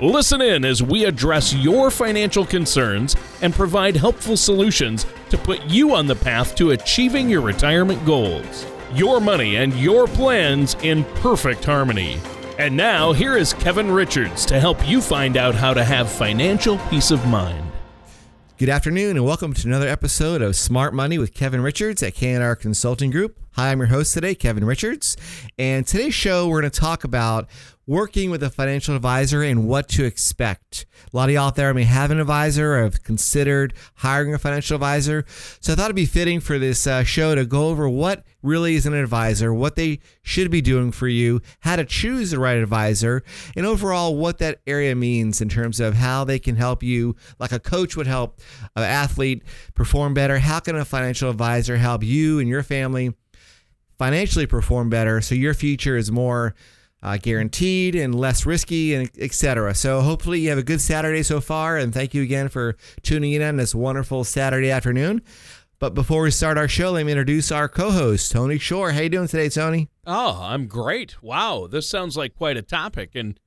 Listen 0.00 0.40
in 0.40 0.64
as 0.64 0.80
we 0.80 1.06
address 1.06 1.52
your 1.52 1.90
financial 1.90 2.46
concerns 2.46 3.16
and 3.42 3.52
provide 3.52 3.96
helpful 3.96 4.36
solutions 4.36 5.06
to 5.28 5.36
put 5.36 5.60
you 5.64 5.92
on 5.92 6.06
the 6.06 6.14
path 6.14 6.54
to 6.54 6.70
achieving 6.70 7.28
your 7.28 7.40
retirement 7.40 8.06
goals. 8.06 8.64
Your 8.94 9.20
money 9.20 9.56
and 9.56 9.74
your 9.74 10.06
plans 10.06 10.76
in 10.82 11.02
perfect 11.16 11.64
harmony. 11.64 12.20
And 12.60 12.76
now, 12.76 13.12
here 13.12 13.36
is 13.36 13.52
Kevin 13.54 13.90
Richards 13.90 14.46
to 14.46 14.60
help 14.60 14.88
you 14.88 15.00
find 15.00 15.36
out 15.36 15.56
how 15.56 15.74
to 15.74 15.82
have 15.82 16.08
financial 16.08 16.78
peace 16.90 17.10
of 17.10 17.26
mind. 17.26 17.68
Good 18.56 18.68
afternoon, 18.68 19.16
and 19.16 19.24
welcome 19.24 19.52
to 19.52 19.66
another 19.66 19.88
episode 19.88 20.42
of 20.42 20.54
Smart 20.54 20.94
Money 20.94 21.18
with 21.18 21.34
Kevin 21.34 21.60
Richards 21.60 22.04
at 22.04 22.14
KNR 22.14 22.58
Consulting 22.58 23.10
Group. 23.10 23.38
Hi, 23.52 23.72
I'm 23.72 23.78
your 23.78 23.88
host 23.88 24.14
today, 24.14 24.36
Kevin 24.36 24.64
Richards. 24.64 25.16
And 25.58 25.86
today's 25.86 26.14
show, 26.14 26.46
we're 26.48 26.60
going 26.60 26.70
to 26.70 26.80
talk 26.80 27.02
about 27.02 27.48
working 27.88 28.30
with 28.30 28.42
a 28.42 28.50
financial 28.50 28.94
advisor 28.94 29.42
and 29.42 29.66
what 29.66 29.88
to 29.88 30.04
expect. 30.04 30.84
A 31.10 31.16
lot 31.16 31.30
of 31.30 31.34
y'all 31.34 31.46
out 31.46 31.56
there 31.56 31.72
may 31.72 31.84
have 31.84 32.10
an 32.10 32.20
advisor 32.20 32.74
or 32.74 32.82
have 32.82 33.02
considered 33.02 33.72
hiring 33.94 34.34
a 34.34 34.38
financial 34.38 34.74
advisor. 34.74 35.24
So 35.60 35.72
I 35.72 35.76
thought 35.76 35.86
it'd 35.86 35.96
be 35.96 36.04
fitting 36.04 36.38
for 36.38 36.58
this 36.58 36.86
uh, 36.86 37.02
show 37.02 37.34
to 37.34 37.46
go 37.46 37.68
over 37.68 37.88
what 37.88 38.24
really 38.42 38.74
is 38.74 38.84
an 38.84 38.92
advisor, 38.92 39.54
what 39.54 39.74
they 39.74 40.00
should 40.20 40.50
be 40.50 40.60
doing 40.60 40.92
for 40.92 41.08
you, 41.08 41.40
how 41.60 41.76
to 41.76 41.84
choose 41.86 42.30
the 42.30 42.38
right 42.38 42.58
advisor, 42.58 43.22
and 43.56 43.64
overall 43.64 44.16
what 44.16 44.36
that 44.36 44.60
area 44.66 44.94
means 44.94 45.40
in 45.40 45.48
terms 45.48 45.80
of 45.80 45.94
how 45.94 46.24
they 46.24 46.38
can 46.38 46.56
help 46.56 46.82
you, 46.82 47.16
like 47.38 47.52
a 47.52 47.58
coach 47.58 47.96
would 47.96 48.06
help 48.06 48.38
an 48.76 48.82
athlete 48.82 49.42
perform 49.74 50.12
better. 50.12 50.38
How 50.38 50.60
can 50.60 50.76
a 50.76 50.84
financial 50.84 51.30
advisor 51.30 51.78
help 51.78 52.04
you 52.04 52.38
and 52.38 52.50
your 52.50 52.62
family 52.62 53.14
financially 53.98 54.46
perform 54.46 54.90
better 54.90 55.22
so 55.22 55.34
your 55.34 55.54
future 55.54 55.96
is 55.96 56.12
more 56.12 56.54
uh, 57.02 57.16
guaranteed 57.16 57.94
and 57.94 58.14
less 58.14 58.44
risky 58.44 58.94
and 58.94 59.10
etc. 59.18 59.74
So 59.74 60.00
hopefully 60.00 60.40
you 60.40 60.48
have 60.50 60.58
a 60.58 60.62
good 60.62 60.80
Saturday 60.80 61.22
so 61.22 61.40
far 61.40 61.76
and 61.76 61.92
thank 61.92 62.14
you 62.14 62.22
again 62.22 62.48
for 62.48 62.76
tuning 63.02 63.32
in 63.32 63.42
on 63.42 63.56
this 63.56 63.74
wonderful 63.74 64.24
Saturday 64.24 64.70
afternoon. 64.70 65.22
But 65.78 65.94
before 65.94 66.22
we 66.22 66.32
start 66.32 66.58
our 66.58 66.66
show, 66.66 66.90
let 66.90 67.06
me 67.06 67.12
introduce 67.12 67.52
our 67.52 67.68
co-host, 67.68 68.32
Tony 68.32 68.58
Shore. 68.58 68.90
How 68.90 69.02
you 69.02 69.08
doing 69.08 69.28
today, 69.28 69.48
Tony? 69.48 69.88
Oh, 70.04 70.40
I'm 70.42 70.66
great. 70.66 71.22
Wow, 71.22 71.68
this 71.70 71.88
sounds 71.88 72.16
like 72.16 72.34
quite 72.34 72.56
a 72.56 72.62
topic 72.62 73.10
and 73.14 73.38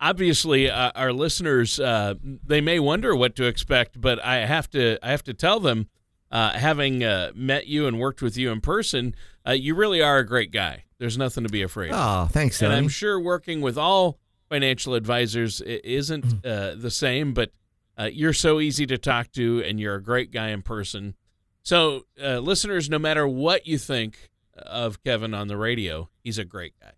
obviously 0.00 0.68
uh, 0.68 0.90
our 0.94 1.12
listeners 1.12 1.78
uh, 1.80 2.14
they 2.22 2.60
may 2.60 2.80
wonder 2.80 3.14
what 3.14 3.36
to 3.36 3.44
expect, 3.44 4.00
but 4.00 4.22
I 4.24 4.46
have 4.46 4.68
to 4.70 4.98
I 5.02 5.10
have 5.10 5.22
to 5.24 5.34
tell 5.34 5.60
them 5.60 5.88
uh, 6.30 6.52
having 6.52 7.04
uh, 7.04 7.32
met 7.34 7.66
you 7.66 7.86
and 7.86 7.98
worked 7.98 8.22
with 8.22 8.36
you 8.36 8.50
in 8.50 8.60
person, 8.60 9.14
uh, 9.46 9.52
you 9.52 9.74
really 9.74 10.02
are 10.02 10.18
a 10.18 10.26
great 10.26 10.50
guy. 10.52 10.84
There's 10.98 11.18
nothing 11.18 11.44
to 11.44 11.50
be 11.50 11.62
afraid 11.62 11.92
of. 11.92 11.96
Oh, 11.98 12.28
thanks, 12.32 12.58
Tony. 12.58 12.72
And 12.74 12.78
I'm 12.84 12.88
sure 12.88 13.20
working 13.20 13.60
with 13.60 13.76
all 13.78 14.18
financial 14.48 14.94
advisors 14.94 15.60
isn't 15.60 16.24
Mm-hmm. 16.24 16.48
uh, 16.78 16.80
the 16.80 16.90
same, 16.90 17.34
but 17.34 17.50
uh, 17.98 18.08
you're 18.12 18.32
so 18.32 18.60
easy 18.60 18.86
to 18.86 18.98
talk 18.98 19.30
to 19.32 19.62
and 19.64 19.78
you're 19.80 19.94
a 19.96 20.02
great 20.02 20.30
guy 20.32 20.48
in 20.48 20.62
person. 20.62 21.14
So, 21.62 22.02
uh, 22.22 22.38
listeners, 22.38 22.88
no 22.88 22.98
matter 22.98 23.26
what 23.26 23.66
you 23.66 23.76
think 23.78 24.30
of 24.56 25.02
Kevin 25.02 25.34
on 25.34 25.48
the 25.48 25.56
radio, 25.56 26.08
he's 26.22 26.38
a 26.38 26.44
great 26.44 26.74
guy. 26.80 26.92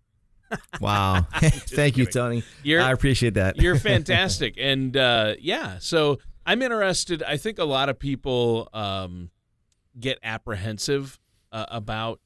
Wow. 0.81 1.27
Thank 1.35 1.97
you. 1.97 2.05
Tony. 2.07 2.43
You're, 2.63 2.81
I 2.81 2.91
appreciate 2.91 3.35
that. 3.35 3.57
you're 3.57 3.75
fantastic. 3.77 4.55
and 4.57 4.95
uh, 4.97 5.35
yeah, 5.39 5.77
so 5.79 6.17
I'm 6.45 6.61
interested. 6.61 7.23
I 7.23 7.37
think 7.37 7.59
a 7.59 7.65
lot 7.65 7.89
of 7.89 7.99
people 7.99 8.69
um, 8.73 9.29
get 9.99 10.19
apprehensive 10.23 11.19
uh, 11.51 11.65
about, 11.69 12.19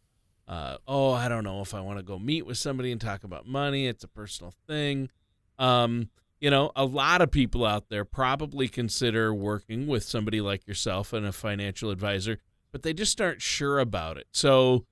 uh, 0.47 0.77
oh, 0.87 1.11
I 1.11 1.27
don't 1.27 1.43
know 1.43 1.61
if 1.61 1.73
I 1.73 1.81
want 1.81 1.99
to 1.99 2.03
go 2.03 2.19
meet 2.19 2.45
with 2.45 2.57
somebody 2.57 2.91
and 2.91 2.99
talk 2.99 3.23
about 3.23 3.47
money. 3.47 3.87
It's 3.87 4.03
a 4.03 4.07
personal 4.07 4.53
thing. 4.67 5.09
Um, 5.59 6.09
you 6.39 6.49
know, 6.49 6.71
a 6.75 6.85
lot 6.85 7.21
of 7.21 7.31
people 7.31 7.65
out 7.65 7.89
there 7.89 8.03
probably 8.03 8.67
consider 8.67 9.33
working 9.33 9.87
with 9.87 10.03
somebody 10.03 10.41
like 10.41 10.67
yourself 10.67 11.13
and 11.13 11.25
a 11.25 11.31
financial 11.31 11.89
advisor, 11.89 12.39
but 12.71 12.83
they 12.83 12.93
just 12.93 13.21
aren't 13.21 13.41
sure 13.41 13.79
about 13.79 14.17
it. 14.17 14.27
So 14.31 14.85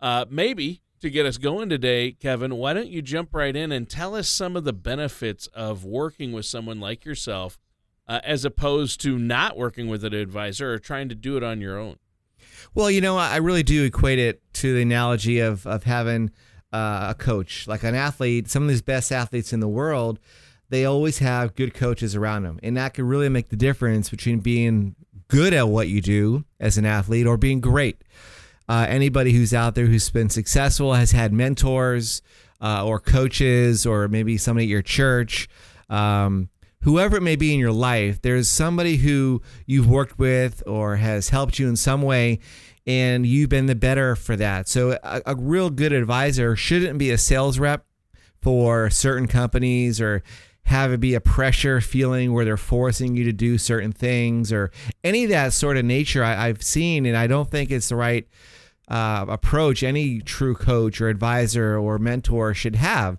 uh, 0.00 0.26
maybe 0.28 0.82
to 1.00 1.08
get 1.08 1.24
us 1.24 1.38
going 1.38 1.68
today, 1.68 2.12
Kevin, 2.12 2.56
why 2.56 2.74
don't 2.74 2.88
you 2.88 3.00
jump 3.00 3.34
right 3.34 3.54
in 3.54 3.72
and 3.72 3.88
tell 3.88 4.14
us 4.14 4.28
some 4.28 4.56
of 4.56 4.64
the 4.64 4.72
benefits 4.72 5.46
of 5.48 5.84
working 5.84 6.32
with 6.32 6.44
someone 6.44 6.80
like 6.80 7.04
yourself 7.04 7.58
uh, 8.08 8.20
as 8.24 8.44
opposed 8.44 9.00
to 9.02 9.18
not 9.18 9.56
working 9.56 9.88
with 9.88 10.04
an 10.04 10.14
advisor 10.14 10.72
or 10.72 10.78
trying 10.78 11.08
to 11.08 11.14
do 11.14 11.36
it 11.36 11.42
on 11.42 11.60
your 11.60 11.78
own? 11.78 11.96
Well, 12.74 12.90
you 12.90 13.00
know, 13.00 13.16
I 13.16 13.36
really 13.36 13.62
do 13.62 13.84
equate 13.84 14.18
it 14.18 14.42
to 14.54 14.74
the 14.74 14.82
analogy 14.82 15.40
of 15.40 15.66
of 15.66 15.84
having 15.84 16.30
uh, 16.72 17.08
a 17.10 17.14
coach, 17.14 17.66
like 17.66 17.82
an 17.82 17.94
athlete. 17.94 18.48
Some 18.48 18.64
of 18.64 18.68
these 18.68 18.82
best 18.82 19.12
athletes 19.12 19.52
in 19.52 19.60
the 19.60 19.68
world, 19.68 20.18
they 20.68 20.84
always 20.84 21.18
have 21.18 21.54
good 21.54 21.74
coaches 21.74 22.14
around 22.14 22.42
them, 22.42 22.58
and 22.62 22.76
that 22.76 22.94
can 22.94 23.06
really 23.06 23.28
make 23.28 23.48
the 23.48 23.56
difference 23.56 24.10
between 24.10 24.40
being 24.40 24.94
good 25.28 25.52
at 25.52 25.68
what 25.68 25.88
you 25.88 26.00
do 26.00 26.44
as 26.58 26.78
an 26.78 26.86
athlete 26.86 27.26
or 27.26 27.36
being 27.36 27.60
great. 27.60 28.02
Uh, 28.68 28.86
anybody 28.88 29.32
who's 29.32 29.54
out 29.54 29.74
there 29.74 29.86
who's 29.86 30.10
been 30.10 30.28
successful 30.28 30.92
has 30.92 31.12
had 31.12 31.32
mentors 31.32 32.20
uh, 32.60 32.84
or 32.84 33.00
coaches, 33.00 33.86
or 33.86 34.08
maybe 34.08 34.36
somebody 34.36 34.66
at 34.66 34.70
your 34.70 34.82
church. 34.82 35.48
Um, 35.88 36.48
whoever 36.88 37.18
it 37.18 37.22
may 37.22 37.36
be 37.36 37.52
in 37.52 37.60
your 37.60 37.70
life, 37.70 38.22
there's 38.22 38.48
somebody 38.48 38.96
who 38.96 39.42
you've 39.66 39.86
worked 39.86 40.18
with 40.18 40.62
or 40.66 40.96
has 40.96 41.28
helped 41.28 41.58
you 41.58 41.68
in 41.68 41.76
some 41.76 42.00
way, 42.00 42.38
and 42.86 43.26
you've 43.26 43.50
been 43.50 43.66
the 43.66 43.74
better 43.74 44.16
for 44.16 44.36
that. 44.36 44.66
So, 44.68 44.98
a, 45.02 45.20
a 45.26 45.36
real 45.36 45.68
good 45.68 45.92
advisor 45.92 46.56
shouldn't 46.56 46.98
be 46.98 47.10
a 47.10 47.18
sales 47.18 47.58
rep 47.58 47.84
for 48.40 48.88
certain 48.88 49.28
companies 49.28 50.00
or 50.00 50.22
have 50.62 50.90
it 50.90 50.98
be 50.98 51.12
a 51.12 51.20
pressure 51.20 51.82
feeling 51.82 52.32
where 52.32 52.46
they're 52.46 52.56
forcing 52.56 53.14
you 53.14 53.24
to 53.24 53.34
do 53.34 53.58
certain 53.58 53.92
things 53.92 54.50
or 54.50 54.70
any 55.04 55.24
of 55.24 55.30
that 55.30 55.52
sort 55.52 55.76
of 55.76 55.84
nature 55.84 56.24
I, 56.24 56.48
I've 56.48 56.62
seen, 56.62 57.04
and 57.04 57.18
I 57.18 57.26
don't 57.26 57.50
think 57.50 57.70
it's 57.70 57.90
the 57.90 57.96
right 57.96 58.26
uh, 58.88 59.26
approach 59.28 59.82
any 59.82 60.20
true 60.20 60.54
coach 60.54 61.02
or 61.02 61.10
advisor 61.10 61.76
or 61.76 61.98
mentor 61.98 62.54
should 62.54 62.76
have 62.76 63.18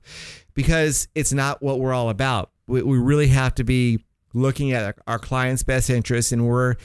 because 0.56 1.08
it's 1.14 1.32
not 1.32 1.62
what 1.62 1.80
we're 1.80 1.94
all 1.94 2.10
about. 2.10 2.50
We, 2.70 2.84
we 2.84 2.98
really 2.98 3.28
have 3.28 3.56
to 3.56 3.64
be 3.64 4.00
looking 4.34 4.72
at 4.72 4.96
our 5.08 5.20
client's 5.20 5.64
best 5.64 5.90
interests, 5.90 6.32
and 6.32 6.48
we're 6.48 6.76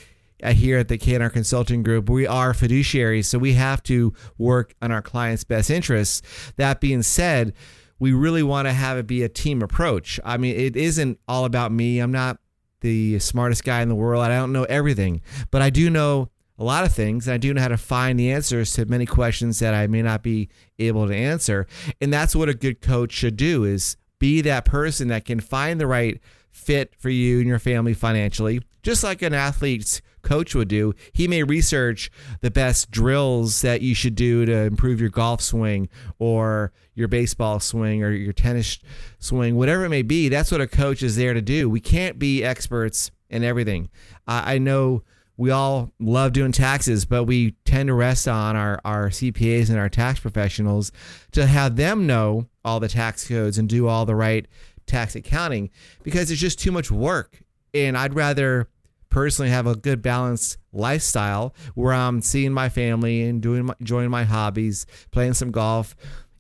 uh, 0.43 0.53
here 0.53 0.79
at 0.79 0.89
the 0.89 0.99
KNR 0.99 1.33
Consulting 1.33 1.83
Group, 1.83 2.09
we 2.11 2.27
are 2.27 2.53
fiduciaries, 2.53 3.27
so 3.27 3.39
we 3.39 3.53
have 3.53 3.83
to 3.85 4.13
work 4.37 4.75
on 4.83 4.91
our 4.91 5.03
client's 5.03 5.45
best 5.45 5.71
interests. 5.71 6.23
That 6.57 6.81
being 6.81 7.03
said, 7.03 7.53
we 7.99 8.13
really 8.13 8.43
want 8.43 8.67
to 8.67 8.73
have 8.73 8.99
it 8.99 9.07
be 9.07 9.23
a 9.23 9.29
team 9.29 9.63
approach. 9.63 10.19
I 10.25 10.37
mean, 10.37 10.57
it 10.57 10.77
isn't 10.77 11.21
all 11.29 11.45
about 11.45 11.71
me. 11.71 12.01
I'm 12.01 12.13
not 12.13 12.39
the 12.81 13.19
smartest 13.19 13.65
guy 13.65 13.83
in 13.83 13.89
the 13.89 13.95
world. 13.95 14.23
I 14.23 14.29
don't 14.29 14.53
know 14.53 14.65
everything, 14.65 15.23
but 15.51 15.63
I 15.63 15.71
do 15.71 15.89
know 15.89 16.31
a 16.59 16.65
lot 16.65 16.85
of 16.85 16.93
things. 16.93 17.27
And 17.27 17.35
I 17.35 17.39
do 17.39 17.55
know 17.55 17.61
how 17.61 17.69
to 17.69 17.77
find 17.77 18.19
the 18.19 18.31
answers 18.31 18.73
to 18.73 18.87
many 18.87 19.07
questions 19.07 19.59
that 19.61 19.75
I 19.75 19.87
may 19.87 20.03
not 20.03 20.23
be 20.23 20.49
able 20.79 21.07
to 21.07 21.15
answer. 21.15 21.67
And 22.01 22.13
that's 22.13 22.35
what 22.35 22.49
a 22.49 22.55
good 22.55 22.81
coach 22.81 23.13
should 23.13 23.37
do 23.37 23.65
is 23.65 23.97
be 24.25 24.41
that 24.41 24.65
person 24.65 25.09
that 25.09 25.27
can 25.27 25.39
find 25.39 25.79
the 25.79 25.87
right 25.87 26.19
fit 26.51 26.95
for 26.97 27.11
you 27.11 27.41
and 27.41 27.47
your 27.47 27.59
family 27.59 27.93
financially, 27.93 28.59
just 28.83 29.05
like 29.05 29.21
an 29.21 29.35
athlete's 29.35 30.01
coach 30.23 30.55
would 30.55 30.69
do. 30.69 30.95
He 31.13 31.29
may 31.29 31.43
research 31.43 32.11
the 32.41 32.51
best 32.51 32.91
drills 32.91 33.61
that 33.61 33.83
you 33.83 33.95
should 33.95 34.15
do 34.15 34.47
to 34.47 34.57
improve 34.61 34.99
your 34.99 35.11
golf 35.11 35.43
swing 35.43 35.91
or 36.19 36.73
your 36.95 37.07
baseball 37.07 37.61
swing 37.61 38.03
or 38.03 38.13
your 38.13 38.33
tennis 38.33 38.79
swing, 39.19 39.57
whatever 39.57 39.85
it 39.85 39.91
may 39.91 40.01
be. 40.01 40.31
That's 40.31 40.51
what 40.51 40.63
a 40.63 40.67
coach 40.67 41.03
is 41.03 41.17
there 41.17 41.35
to 41.35 41.43
do. 41.43 41.69
We 41.69 41.81
can't 41.81 42.19
be 42.19 42.43
experts 42.43 43.11
in 43.29 43.45
everything. 43.45 43.91
I 44.27 44.55
I 44.55 44.59
know 44.59 45.03
we 45.37 45.51
all 45.51 45.93
love 45.99 46.33
doing 46.33 46.53
taxes, 46.53 47.05
but 47.05 47.25
we 47.25 47.53
tend 47.65 47.89
to 47.89 47.95
rest 47.95 48.29
on 48.29 48.57
our, 48.57 48.81
our 48.85 49.09
CPAs 49.09 49.69
and 49.69 49.79
our 49.79 49.89
tax 49.89 50.21
professionals 50.21 50.93
to 51.33 51.47
have 51.47 51.77
them 51.77 52.07
know 52.07 52.47
all 52.65 52.81
the 52.81 52.89
tax 52.89 53.27
codes 53.27 53.59
and 53.59 53.69
do 53.69 53.89
all 53.89 54.07
the 54.07 54.15
right 54.15 54.47
tax 54.87 55.17
accounting 55.17 55.71
because 56.03 56.31
it's 56.31 56.41
just 56.41 56.59
too 56.61 56.71
much 56.71 56.91
work. 56.91 57.41
And 57.73 57.99
I'd 57.99 58.15
rather 58.15 58.69
personally 59.11 59.51
have 59.51 59.67
a 59.67 59.77
good 59.77 60.03
balanced 60.03 60.59
lifestyle 60.73 61.55
where 61.75 61.93
I'm 61.93 62.21
seeing 62.21 62.53
my 62.53 62.69
family 62.69 63.23
and 63.23 63.41
doing 63.41 63.67
my, 63.67 63.75
enjoying 63.81 64.11
my 64.11 64.25
hobbies, 64.25 64.87
playing 65.13 65.35
some 65.35 65.51
golf, 65.51 65.95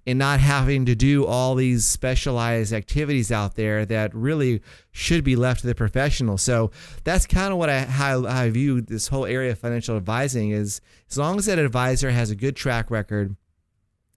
and 0.06 0.18
not 0.18 0.40
having 0.40 0.84
to 0.86 0.94
do 0.94 1.24
all 1.24 1.54
these 1.54 1.84
specialized 1.84 2.72
activities 2.72 3.32
out 3.32 3.54
there 3.54 3.86
that 3.86 4.14
really 4.14 4.60
should 4.92 5.24
be 5.24 5.36
left 5.36 5.60
to 5.62 5.66
the 5.66 5.74
professional. 5.74 6.38
So 6.38 6.70
that's 7.04 7.26
kind 7.26 7.52
of 7.52 7.58
what 7.58 7.70
I 7.70 7.80
how 7.84 8.26
I 8.26 8.50
view 8.50 8.80
this 8.80 9.08
whole 9.08 9.26
area 9.26 9.52
of 9.52 9.58
financial 9.58 9.96
advising 9.96 10.50
is 10.50 10.80
as 11.10 11.18
long 11.18 11.38
as 11.38 11.46
that 11.46 11.58
advisor 11.58 12.10
has 12.10 12.30
a 12.30 12.36
good 12.36 12.56
track 12.56 12.90
record 12.90 13.36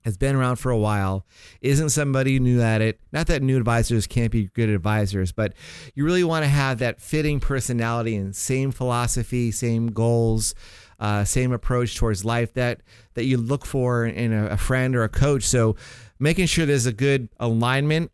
has 0.08 0.18
been 0.18 0.38
around 0.38 0.56
for 0.56 0.72
a 0.72 0.78
while, 0.78 1.26
isn't 1.60 1.90
somebody 1.90 2.40
new 2.40 2.62
at 2.62 2.82
it. 2.82 2.98
Not 3.12 3.28
that 3.28 3.42
new 3.42 3.58
advisors 3.58 4.08
can't 4.08 4.32
be 4.32 4.46
good 4.46 4.70
advisors, 4.70 5.34
but 5.34 5.54
you 5.96 6.06
really 6.06 6.24
want 6.24 6.46
to 6.46 6.50
have 6.50 6.80
that 6.80 7.02
fitting 7.02 7.42
personality 7.42 8.16
and 8.16 8.34
same 8.34 8.72
philosophy, 8.72 9.52
same 9.52 9.88
goals, 9.88 10.56
uh, 11.00 11.24
same 11.24 11.52
approach 11.52 11.96
towards 11.96 12.26
life 12.26 12.54
that 12.54 12.82
that 13.14 13.26
you 13.26 13.38
look 13.38 13.66
for 13.66 14.06
in 14.06 14.34
a, 14.34 14.48
a 14.48 14.58
friend 14.58 14.96
or 14.96 15.04
a 15.04 15.10
coach. 15.10 15.44
So 15.44 15.76
making 16.20 16.48
sure 16.48 16.66
there's 16.66 16.86
a 16.86 16.94
good 16.94 17.30
alignment 17.40 18.12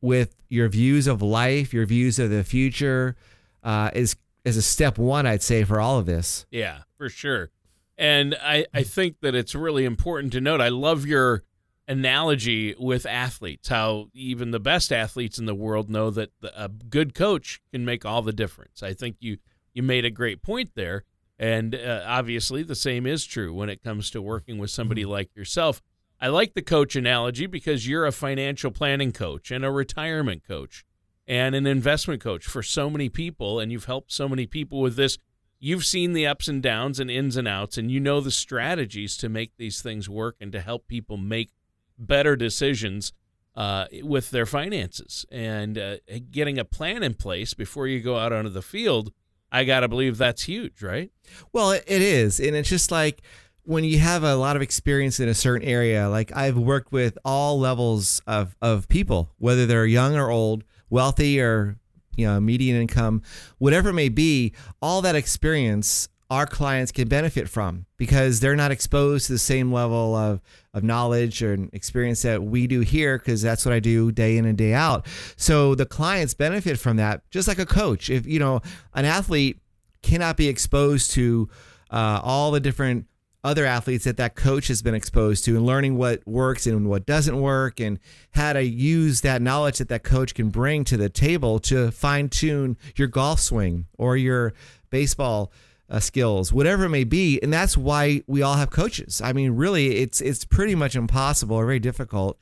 with 0.00 0.36
your 0.48 0.68
views 0.68 1.06
of 1.06 1.22
life, 1.22 1.74
your 1.74 1.86
views 1.86 2.18
of 2.18 2.30
the 2.30 2.44
future, 2.44 3.16
uh, 3.62 3.90
is 3.94 4.16
is 4.44 4.56
a 4.56 4.62
step 4.62 4.96
one, 4.96 5.26
I'd 5.26 5.42
say, 5.42 5.64
for 5.64 5.80
all 5.80 5.98
of 5.98 6.06
this. 6.06 6.46
Yeah, 6.50 6.82
for 6.96 7.08
sure. 7.08 7.50
And 7.98 8.36
I, 8.40 8.66
I 8.72 8.82
think 8.82 9.20
that 9.22 9.34
it's 9.34 9.54
really 9.54 9.84
important 9.84 10.32
to 10.34 10.40
note. 10.40 10.60
I 10.60 10.68
love 10.68 11.06
your 11.06 11.42
analogy 11.88 12.74
with 12.78 13.06
athletes, 13.06 13.68
how 13.68 14.08
even 14.12 14.50
the 14.50 14.60
best 14.60 14.92
athletes 14.92 15.38
in 15.38 15.46
the 15.46 15.54
world 15.54 15.88
know 15.88 16.10
that 16.10 16.30
a 16.54 16.68
good 16.68 17.14
coach 17.14 17.60
can 17.72 17.84
make 17.84 18.04
all 18.04 18.22
the 18.22 18.32
difference. 18.32 18.82
I 18.82 18.92
think 18.92 19.16
you, 19.20 19.38
you 19.72 19.82
made 19.82 20.04
a 20.04 20.10
great 20.10 20.42
point 20.42 20.72
there. 20.74 21.04
And 21.38 21.74
uh, 21.74 22.02
obviously, 22.06 22.62
the 22.62 22.74
same 22.74 23.06
is 23.06 23.24
true 23.24 23.52
when 23.52 23.68
it 23.68 23.82
comes 23.82 24.10
to 24.10 24.22
working 24.22 24.58
with 24.58 24.70
somebody 24.70 25.02
mm-hmm. 25.02 25.10
like 25.10 25.36
yourself. 25.36 25.82
I 26.20 26.28
like 26.28 26.54
the 26.54 26.62
coach 26.62 26.96
analogy 26.96 27.46
because 27.46 27.86
you're 27.86 28.06
a 28.06 28.12
financial 28.12 28.70
planning 28.70 29.12
coach 29.12 29.50
and 29.50 29.64
a 29.64 29.70
retirement 29.70 30.42
coach 30.46 30.84
and 31.26 31.54
an 31.54 31.66
investment 31.66 32.22
coach 32.22 32.46
for 32.46 32.62
so 32.62 32.88
many 32.88 33.10
people, 33.10 33.60
and 33.60 33.70
you've 33.70 33.84
helped 33.84 34.12
so 34.12 34.28
many 34.28 34.46
people 34.46 34.80
with 34.80 34.96
this 34.96 35.18
you've 35.58 35.84
seen 35.84 36.12
the 36.12 36.26
ups 36.26 36.48
and 36.48 36.62
downs 36.62 37.00
and 37.00 37.10
ins 37.10 37.36
and 37.36 37.48
outs, 37.48 37.78
and 37.78 37.90
you 37.90 38.00
know 38.00 38.20
the 38.20 38.30
strategies 38.30 39.16
to 39.18 39.28
make 39.28 39.52
these 39.56 39.82
things 39.82 40.08
work 40.08 40.36
and 40.40 40.52
to 40.52 40.60
help 40.60 40.86
people 40.86 41.16
make 41.16 41.50
better 41.98 42.36
decisions 42.36 43.12
uh, 43.54 43.86
with 44.02 44.30
their 44.30 44.46
finances. 44.46 45.24
And 45.30 45.78
uh, 45.78 45.96
getting 46.30 46.58
a 46.58 46.64
plan 46.64 47.02
in 47.02 47.14
place 47.14 47.54
before 47.54 47.86
you 47.86 48.00
go 48.00 48.18
out 48.18 48.32
onto 48.32 48.50
the 48.50 48.62
field, 48.62 49.12
I 49.50 49.64
got 49.64 49.80
to 49.80 49.88
believe 49.88 50.18
that's 50.18 50.42
huge, 50.42 50.82
right? 50.82 51.10
Well, 51.52 51.72
it 51.72 51.84
is. 51.86 52.40
And 52.40 52.56
it's 52.56 52.68
just 52.68 52.90
like, 52.90 53.22
when 53.62 53.82
you 53.82 53.98
have 53.98 54.22
a 54.22 54.36
lot 54.36 54.54
of 54.54 54.62
experience 54.62 55.18
in 55.18 55.28
a 55.28 55.34
certain 55.34 55.66
area, 55.66 56.08
like 56.08 56.34
I've 56.36 56.56
worked 56.56 56.92
with 56.92 57.18
all 57.24 57.58
levels 57.58 58.22
of, 58.26 58.54
of 58.62 58.88
people, 58.88 59.30
whether 59.38 59.66
they're 59.66 59.86
young 59.86 60.16
or 60.16 60.30
old, 60.30 60.62
wealthy 60.88 61.40
or 61.40 61.76
you 62.16 62.26
know, 62.26 62.40
median 62.40 62.80
income, 62.80 63.22
whatever 63.58 63.90
it 63.90 63.94
may 63.94 64.08
be, 64.08 64.52
all 64.80 65.02
that 65.02 65.14
experience 65.14 66.08
our 66.28 66.46
clients 66.46 66.90
can 66.90 67.06
benefit 67.08 67.48
from 67.48 67.86
because 67.96 68.40
they're 68.40 68.56
not 68.56 68.72
exposed 68.72 69.26
to 69.26 69.32
the 69.32 69.38
same 69.38 69.72
level 69.72 70.14
of, 70.16 70.40
of 70.74 70.82
knowledge 70.82 71.42
or 71.42 71.56
experience 71.72 72.22
that 72.22 72.42
we 72.42 72.66
do 72.66 72.80
here 72.80 73.18
because 73.18 73.42
that's 73.42 73.64
what 73.64 73.72
I 73.72 73.78
do 73.78 74.10
day 74.10 74.36
in 74.36 74.44
and 74.44 74.58
day 74.58 74.74
out. 74.74 75.06
So 75.36 75.74
the 75.74 75.86
clients 75.86 76.34
benefit 76.34 76.78
from 76.78 76.96
that 76.96 77.22
just 77.30 77.46
like 77.46 77.58
a 77.58 77.66
coach. 77.66 78.10
If 78.10 78.26
you 78.26 78.40
know 78.40 78.60
an 78.94 79.04
athlete 79.04 79.60
cannot 80.02 80.36
be 80.36 80.48
exposed 80.48 81.12
to 81.12 81.48
uh, 81.90 82.20
all 82.22 82.50
the 82.50 82.60
different 82.60 83.06
other 83.44 83.64
athletes 83.64 84.04
that 84.04 84.16
that 84.16 84.34
coach 84.34 84.66
has 84.66 84.82
been 84.82 84.94
exposed 84.94 85.44
to 85.44 85.54
and 85.54 85.64
learning 85.64 85.96
what 85.96 86.26
works 86.26 86.66
and 86.66 86.88
what 86.88 87.06
doesn't 87.06 87.40
work 87.40 87.78
and 87.78 88.00
how 88.32 88.52
to 88.52 88.62
use 88.64 89.20
that 89.20 89.40
knowledge 89.40 89.78
that 89.78 89.88
that 89.88 90.02
coach 90.02 90.34
can 90.34 90.48
bring 90.48 90.82
to 90.82 90.96
the 90.96 91.08
table 91.08 91.60
to 91.60 91.92
fine 91.92 92.28
tune 92.28 92.76
your 92.96 93.06
golf 93.06 93.38
swing 93.38 93.86
or 93.96 94.16
your 94.16 94.52
baseball 94.90 95.52
uh, 95.88 96.00
skills, 96.00 96.52
whatever 96.52 96.84
it 96.84 96.90
may 96.90 97.04
be. 97.04 97.40
And 97.42 97.52
that's 97.52 97.76
why 97.76 98.22
we 98.26 98.42
all 98.42 98.54
have 98.54 98.70
coaches. 98.70 99.20
I 99.22 99.32
mean, 99.32 99.52
really, 99.52 99.96
it's 99.98 100.20
it's 100.20 100.44
pretty 100.44 100.74
much 100.74 100.96
impossible 100.96 101.56
or 101.56 101.66
very 101.66 101.78
difficult 101.78 102.38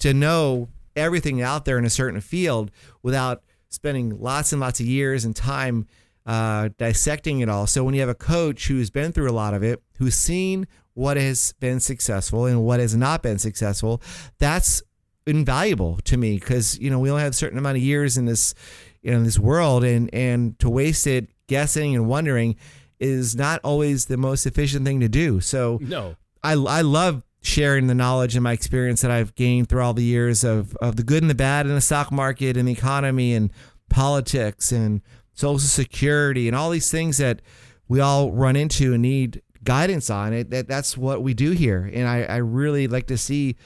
to 0.00 0.12
know 0.12 0.68
everything 0.96 1.40
out 1.40 1.64
there 1.64 1.78
in 1.78 1.84
a 1.84 1.90
certain 1.90 2.20
field 2.20 2.70
without 3.02 3.42
spending 3.68 4.18
lots 4.20 4.52
and 4.52 4.60
lots 4.60 4.80
of 4.80 4.86
years 4.86 5.24
and 5.24 5.36
time 5.36 5.86
uh, 6.26 6.70
dissecting 6.76 7.40
it 7.40 7.48
all. 7.48 7.66
So 7.66 7.84
when 7.84 7.94
you 7.94 8.00
have 8.00 8.08
a 8.08 8.14
coach 8.14 8.68
who's 8.68 8.90
been 8.90 9.12
through 9.12 9.30
a 9.30 9.32
lot 9.32 9.54
of 9.54 9.62
it, 9.62 9.82
who's 9.98 10.14
seen 10.14 10.66
what 10.94 11.16
has 11.16 11.54
been 11.60 11.78
successful 11.80 12.46
and 12.46 12.64
what 12.64 12.80
has 12.80 12.96
not 12.96 13.22
been 13.22 13.38
successful, 13.38 14.02
that's 14.38 14.82
invaluable 15.26 15.98
to 16.04 16.16
me 16.16 16.38
because 16.38 16.78
you 16.78 16.90
know 16.90 16.98
we 16.98 17.10
only 17.10 17.22
have 17.22 17.32
a 17.32 17.36
certain 17.36 17.58
amount 17.58 17.76
of 17.76 17.82
years 17.82 18.16
in 18.16 18.24
this 18.24 18.54
you 19.02 19.10
know, 19.12 19.18
in 19.18 19.24
this 19.24 19.38
world, 19.38 19.84
and 19.84 20.12
and 20.12 20.58
to 20.58 20.68
waste 20.68 21.06
it 21.06 21.28
guessing 21.46 21.94
and 21.94 22.08
wondering 22.08 22.56
is 23.00 23.36
not 23.36 23.60
always 23.62 24.06
the 24.06 24.16
most 24.16 24.46
efficient 24.46 24.84
thing 24.84 25.00
to 25.00 25.08
do. 25.08 25.40
So 25.40 25.78
no, 25.80 26.16
I 26.42 26.52
I 26.52 26.82
love 26.82 27.24
sharing 27.40 27.86
the 27.86 27.94
knowledge 27.94 28.34
and 28.34 28.42
my 28.42 28.52
experience 28.52 29.00
that 29.00 29.10
I've 29.10 29.34
gained 29.34 29.68
through 29.68 29.82
all 29.82 29.94
the 29.94 30.02
years 30.04 30.44
of 30.44 30.76
of 30.76 30.96
the 30.96 31.02
good 31.02 31.22
and 31.22 31.30
the 31.30 31.34
bad 31.34 31.66
in 31.66 31.74
the 31.74 31.80
stock 31.80 32.10
market 32.10 32.56
and 32.56 32.68
the 32.68 32.72
economy 32.72 33.34
and 33.34 33.52
politics 33.88 34.72
and 34.72 35.00
Social 35.34 35.58
Security, 35.60 36.48
and 36.48 36.56
all 36.56 36.70
these 36.70 36.90
things 36.90 37.18
that 37.18 37.42
we 37.86 38.00
all 38.00 38.32
run 38.32 38.56
into 38.56 38.92
and 38.92 39.02
need 39.02 39.40
guidance 39.62 40.10
on. 40.10 40.32
It 40.32 40.50
that 40.50 40.66
that's 40.68 40.96
what 40.96 41.22
we 41.22 41.34
do 41.34 41.52
here, 41.52 41.88
and 41.92 42.08
I, 42.08 42.22
I 42.24 42.36
really 42.36 42.88
like 42.88 43.06
to 43.06 43.18
see 43.18 43.56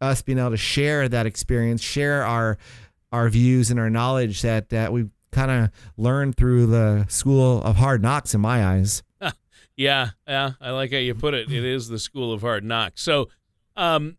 us 0.00 0.20
being 0.20 0.38
able 0.38 0.50
to 0.50 0.56
share 0.56 1.08
that 1.08 1.26
experience, 1.26 1.80
share 1.80 2.24
our 2.24 2.58
our 3.12 3.28
views 3.28 3.70
and 3.70 3.78
our 3.78 3.90
knowledge 3.90 4.42
that 4.42 4.70
that 4.70 4.92
we 4.92 5.06
kind 5.32 5.50
of 5.50 5.70
learned 5.96 6.36
through 6.36 6.66
the 6.66 7.06
school 7.08 7.62
of 7.62 7.76
hard 7.76 8.02
knocks 8.02 8.34
in 8.34 8.40
my 8.40 8.64
eyes. 8.64 9.02
yeah, 9.76 10.10
yeah, 10.28 10.52
I 10.60 10.70
like 10.70 10.92
how 10.92 10.98
you 10.98 11.14
put 11.14 11.34
it. 11.34 11.50
It 11.50 11.64
is 11.64 11.88
the 11.88 11.98
school 11.98 12.32
of 12.32 12.42
hard 12.42 12.64
knocks. 12.64 13.02
So, 13.02 13.28
um, 13.76 14.18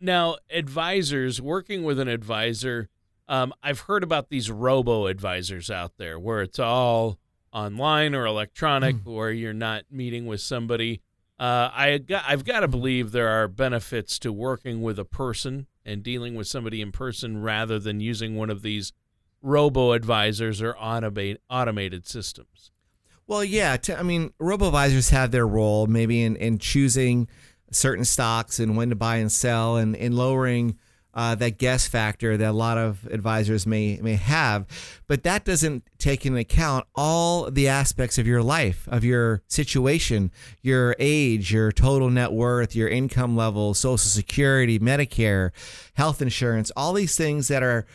now 0.00 0.36
advisors 0.50 1.40
working 1.40 1.84
with 1.84 2.00
an 2.00 2.08
advisor 2.08 2.88
um, 3.30 3.54
I've 3.62 3.80
heard 3.80 4.02
about 4.02 4.28
these 4.28 4.50
robo 4.50 5.06
advisors 5.06 5.70
out 5.70 5.92
there 5.98 6.18
where 6.18 6.42
it's 6.42 6.58
all 6.58 7.20
online 7.52 8.12
or 8.12 8.26
electronic, 8.26 8.96
mm. 8.96 9.14
where 9.14 9.30
you're 9.30 9.52
not 9.52 9.84
meeting 9.88 10.26
with 10.26 10.40
somebody. 10.40 11.00
Uh, 11.38 11.70
I 11.72 11.98
got, 11.98 12.24
I've 12.26 12.44
got 12.44 12.60
to 12.60 12.68
believe 12.68 13.12
there 13.12 13.28
are 13.28 13.46
benefits 13.46 14.18
to 14.20 14.32
working 14.32 14.82
with 14.82 14.98
a 14.98 15.04
person 15.04 15.68
and 15.86 16.02
dealing 16.02 16.34
with 16.34 16.48
somebody 16.48 16.82
in 16.82 16.90
person 16.90 17.40
rather 17.40 17.78
than 17.78 18.00
using 18.00 18.34
one 18.34 18.50
of 18.50 18.62
these 18.62 18.92
robo 19.42 19.92
advisors 19.92 20.60
or 20.60 20.74
automate, 20.74 21.38
automated 21.48 22.06
systems. 22.06 22.70
Well, 23.26 23.44
yeah. 23.44 23.76
I 23.96 24.02
mean, 24.02 24.32
robo 24.38 24.66
advisors 24.66 25.10
have 25.10 25.30
their 25.30 25.46
role 25.46 25.86
maybe 25.86 26.22
in, 26.22 26.36
in 26.36 26.58
choosing 26.58 27.28
certain 27.70 28.04
stocks 28.04 28.58
and 28.58 28.76
when 28.76 28.90
to 28.90 28.96
buy 28.96 29.16
and 29.16 29.30
sell 29.30 29.76
and 29.76 29.94
in 29.94 30.16
lowering 30.16 30.76
uh, 31.12 31.34
that 31.34 31.58
guess 31.58 31.88
factor 31.88 32.36
that 32.36 32.50
a 32.50 32.52
lot 32.52 32.78
of 32.78 33.06
advisors 33.10 33.66
may 33.66 33.98
may 34.00 34.14
have, 34.14 34.66
but 35.08 35.24
that 35.24 35.44
doesn't 35.44 35.82
take 35.98 36.24
into 36.24 36.38
account 36.38 36.86
all 36.94 37.50
the 37.50 37.66
aspects 37.66 38.16
of 38.16 38.26
your 38.26 38.42
life, 38.42 38.86
of 38.88 39.04
your 39.04 39.42
situation, 39.48 40.30
your 40.62 40.94
age, 40.98 41.52
your 41.52 41.72
total 41.72 42.10
net 42.10 42.32
worth, 42.32 42.76
your 42.76 42.88
income 42.88 43.36
level, 43.36 43.74
Social 43.74 43.98
Security, 43.98 44.78
Medicare, 44.78 45.50
health 45.94 46.22
insurance, 46.22 46.70
all 46.76 46.92
these 46.92 47.16
things 47.16 47.48
that 47.48 47.62
are 47.62 47.86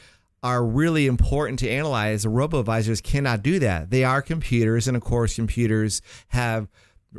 are 0.45 0.63
really 0.63 1.07
important 1.07 1.57
to 1.57 1.67
analyze. 1.67 2.23
Robo 2.23 2.59
advisors 2.59 3.01
cannot 3.01 3.41
do 3.41 3.57
that. 3.57 3.89
They 3.89 4.03
are 4.03 4.21
computers, 4.21 4.87
and 4.87 4.95
of 4.95 5.01
course, 5.01 5.33
computers 5.33 6.03
have 6.27 6.67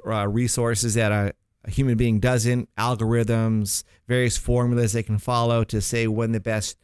uh, 0.06 0.28
resources 0.28 0.95
that 0.95 1.11
a, 1.11 1.35
a 1.64 1.71
human 1.73 1.97
being 1.97 2.21
doesn't, 2.21 2.68
algorithms, 2.76 3.83
various 4.06 4.37
formulas 4.38 4.92
they 4.92 5.02
can 5.02 5.18
follow 5.18 5.64
to 5.64 5.80
say 5.80 6.06
when 6.06 6.30
the 6.30 6.38
best 6.38 6.78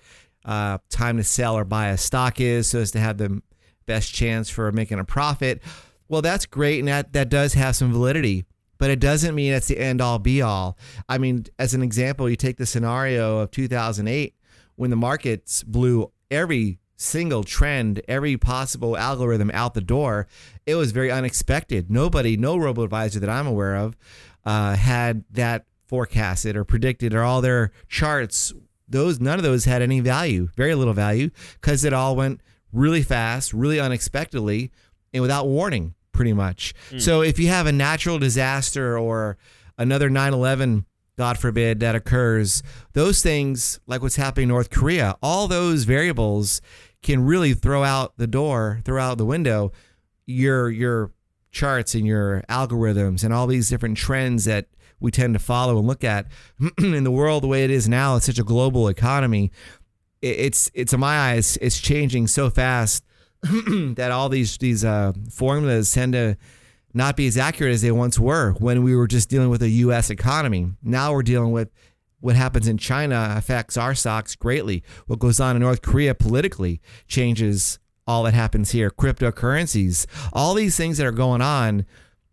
uh, 0.44 0.78
time 0.90 1.16
to 1.18 1.22
sell 1.22 1.56
or 1.56 1.64
buy 1.64 1.90
a 1.90 1.96
stock 1.96 2.40
is 2.40 2.66
so 2.66 2.80
as 2.80 2.90
to 2.90 2.98
have 2.98 3.18
the 3.18 3.40
best 3.86 4.12
chance 4.12 4.50
for 4.50 4.72
making 4.72 4.98
a 4.98 5.04
profit. 5.04 5.62
Well, 6.08 6.22
that's 6.22 6.44
great, 6.44 6.80
and 6.80 6.88
that, 6.88 7.12
that 7.12 7.28
does 7.28 7.52
have 7.52 7.76
some 7.76 7.92
validity, 7.92 8.46
but 8.78 8.90
it 8.90 8.98
doesn't 8.98 9.36
mean 9.36 9.52
it's 9.52 9.68
the 9.68 9.78
end 9.78 10.00
all 10.00 10.18
be 10.18 10.42
all. 10.42 10.76
I 11.08 11.18
mean, 11.18 11.44
as 11.60 11.72
an 11.72 11.84
example, 11.84 12.28
you 12.28 12.34
take 12.34 12.56
the 12.56 12.66
scenario 12.66 13.38
of 13.38 13.52
2008 13.52 14.34
when 14.74 14.90
the 14.90 14.96
markets 14.96 15.62
blew 15.62 16.10
every 16.32 16.78
single 16.96 17.44
trend, 17.44 18.00
every 18.08 18.36
possible 18.36 18.96
algorithm 18.96 19.50
out 19.52 19.74
the 19.74 19.80
door. 19.80 20.26
It 20.66 20.76
was 20.76 20.92
very 20.92 21.10
unexpected. 21.10 21.90
Nobody, 21.90 22.36
no 22.36 22.56
robo 22.56 22.82
advisor 22.82 23.20
that 23.20 23.30
I'm 23.30 23.46
aware 23.46 23.76
of, 23.76 23.96
uh, 24.44 24.76
had 24.76 25.24
that 25.30 25.66
forecasted 25.86 26.56
or 26.56 26.64
predicted 26.64 27.12
or 27.12 27.22
all 27.22 27.40
their 27.40 27.70
charts. 27.88 28.52
Those 28.88 29.20
none 29.20 29.38
of 29.38 29.42
those 29.42 29.64
had 29.64 29.82
any 29.82 30.00
value, 30.00 30.48
very 30.56 30.74
little 30.74 30.94
value, 30.94 31.30
because 31.60 31.84
it 31.84 31.92
all 31.92 32.16
went 32.16 32.40
really 32.72 33.02
fast, 33.02 33.52
really 33.52 33.78
unexpectedly, 33.80 34.70
and 35.12 35.22
without 35.22 35.46
warning, 35.46 35.94
pretty 36.12 36.32
much. 36.32 36.74
Mm. 36.90 37.00
So 37.00 37.22
if 37.22 37.38
you 37.38 37.48
have 37.48 37.66
a 37.66 37.72
natural 37.72 38.18
disaster 38.18 38.98
or 38.98 39.36
another 39.76 40.08
9/11 40.08 40.84
God 41.18 41.38
forbid, 41.38 41.80
that 41.80 41.94
occurs, 41.94 42.62
those 42.94 43.22
things, 43.22 43.80
like 43.86 44.02
what's 44.02 44.16
happening 44.16 44.44
in 44.44 44.48
North 44.48 44.70
Korea, 44.70 45.16
all 45.22 45.46
those 45.46 45.84
variables 45.84 46.62
can 47.02 47.24
really 47.24 47.52
throw 47.52 47.84
out 47.84 48.16
the 48.16 48.26
door, 48.26 48.80
throw 48.84 49.02
out 49.02 49.18
the 49.18 49.26
window. 49.26 49.72
Your 50.24 50.70
your 50.70 51.10
charts 51.50 51.94
and 51.94 52.06
your 52.06 52.42
algorithms 52.48 53.24
and 53.24 53.34
all 53.34 53.46
these 53.46 53.68
different 53.68 53.98
trends 53.98 54.46
that 54.46 54.66
we 55.00 55.10
tend 55.10 55.34
to 55.34 55.38
follow 55.38 55.78
and 55.78 55.86
look 55.86 56.04
at 56.04 56.26
in 56.78 57.04
the 57.04 57.10
world 57.10 57.42
the 57.42 57.48
way 57.48 57.64
it 57.64 57.70
is 57.70 57.88
now 57.88 58.16
it's 58.16 58.26
such 58.26 58.38
a 58.38 58.44
global 58.44 58.88
economy. 58.88 59.50
It's 60.22 60.70
it's 60.72 60.92
in 60.92 61.00
my 61.00 61.32
eyes 61.32 61.58
it's 61.60 61.80
changing 61.80 62.28
so 62.28 62.48
fast 62.48 63.04
that 63.42 64.10
all 64.12 64.28
these 64.28 64.56
these 64.58 64.84
uh, 64.84 65.12
formulas 65.30 65.92
tend 65.92 66.12
to 66.12 66.36
not 66.94 67.16
be 67.16 67.26
as 67.26 67.36
accurate 67.36 67.72
as 67.72 67.82
they 67.82 67.92
once 67.92 68.18
were 68.18 68.52
when 68.58 68.82
we 68.82 68.94
were 68.94 69.06
just 69.06 69.28
dealing 69.28 69.50
with 69.50 69.62
a 69.62 69.68
U.S. 69.68 70.10
economy. 70.10 70.72
Now 70.82 71.12
we're 71.12 71.22
dealing 71.22 71.52
with 71.52 71.70
what 72.20 72.36
happens 72.36 72.68
in 72.68 72.78
China 72.78 73.34
affects 73.36 73.76
our 73.76 73.94
stocks 73.94 74.36
greatly. 74.36 74.82
What 75.06 75.18
goes 75.18 75.40
on 75.40 75.56
in 75.56 75.62
North 75.62 75.82
Korea 75.82 76.14
politically 76.14 76.80
changes 77.08 77.78
all 78.06 78.22
that 78.24 78.34
happens 78.34 78.70
here. 78.70 78.90
Cryptocurrencies, 78.90 80.06
all 80.32 80.54
these 80.54 80.76
things 80.76 80.98
that 80.98 81.06
are 81.06 81.12
going 81.12 81.42
on. 81.42 81.84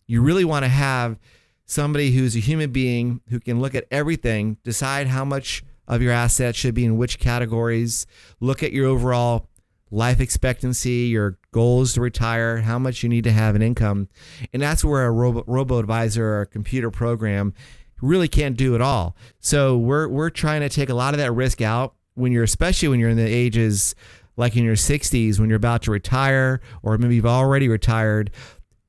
You 0.08 0.22
really 0.22 0.46
want 0.46 0.66
to 0.66 0.70
have 0.70 1.20
somebody 1.66 2.12
who's 2.12 2.36
a 2.36 2.40
human 2.40 2.72
being 2.72 3.22
who 3.30 3.40
can 3.40 3.60
look 3.60 3.76
at 3.76 3.86
everything, 3.92 4.58
decide 4.64 5.08
how 5.08 5.24
much 5.24 5.64
of 5.88 6.02
your 6.02 6.14
assets 6.14 6.58
should 6.58 6.76
be 6.76 6.86
in 6.86 6.98
which 6.98 7.20
categories, 7.20 8.06
look 8.40 8.62
at 8.62 8.72
your 8.72 8.88
overall 8.88 9.49
life 9.92 10.20
expectancy, 10.20 11.08
your 11.08 11.38
goals 11.52 11.94
to 11.94 12.02
retire, 12.02 12.58
how 12.58 12.80
much 12.80 13.04
you 13.04 13.10
need 13.10 13.24
to 13.24 13.32
have 13.32 13.56
an 13.56 13.62
income. 13.62 14.08
And 14.54 14.62
that's 14.62 14.84
where 14.84 15.06
a 15.06 15.12
robo, 15.12 15.44
robo 15.48 15.80
advisor 15.80 16.26
or 16.26 16.42
a 16.42 16.46
computer 16.46 16.92
program 16.92 17.54
really 18.02 18.28
can't 18.28 18.56
do 18.56 18.76
it 18.76 18.82
all. 18.82 19.16
So 19.40 19.78
we're 19.78 20.08
we're 20.08 20.30
trying 20.30 20.62
to 20.62 20.70
take 20.70 20.90
a 20.90 20.94
lot 20.94 21.14
of 21.14 21.20
that 21.20 21.32
risk 21.32 21.62
out 21.62 21.96
when 22.14 22.32
you're 22.32 22.44
especially 22.44 22.88
when 22.88 23.00
you're 23.00 23.10
in 23.10 23.18
the 23.18 23.24
ages 23.24 23.96
like 24.38 24.56
in 24.56 24.64
your 24.64 24.76
60s 24.76 25.38
when 25.38 25.50
you're 25.50 25.58
about 25.58 25.82
to 25.84 25.92
retire 25.92 26.62
or 26.82 26.98
maybe 26.98 27.16
you've 27.16 27.26
already 27.26 27.68
retired. 27.68 28.32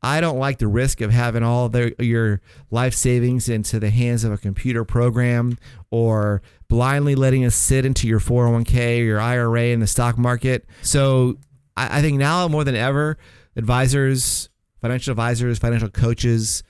I 0.02 0.20
don't 0.20 0.38
like 0.38 0.58
the 0.58 0.68
risk 0.68 1.02
of 1.02 1.10
having 1.10 1.42
all 1.42 1.68
the, 1.68 1.94
your 1.98 2.40
life 2.70 2.94
savings 2.94 3.48
into 3.50 3.78
the 3.78 3.90
hands 3.90 4.24
of 4.24 4.32
a 4.32 4.38
computer 4.38 4.84
program 4.84 5.58
or 5.90 6.40
blindly 6.70 7.16
letting 7.16 7.44
us 7.44 7.54
sit 7.54 7.84
into 7.84 8.06
your 8.08 8.20
401k 8.20 9.00
or 9.00 9.04
your 9.04 9.20
IRA 9.20 9.64
in 9.64 9.80
the 9.80 9.86
stock 9.86 10.16
market. 10.16 10.64
So 10.80 11.36
I, 11.76 11.98
I 11.98 12.00
think 12.00 12.16
now 12.16 12.48
more 12.48 12.64
than 12.64 12.76
ever, 12.76 13.18
advisors, 13.56 14.48
financial 14.80 15.10
advisors, 15.10 15.58
financial 15.58 15.90
coaches 15.90 16.62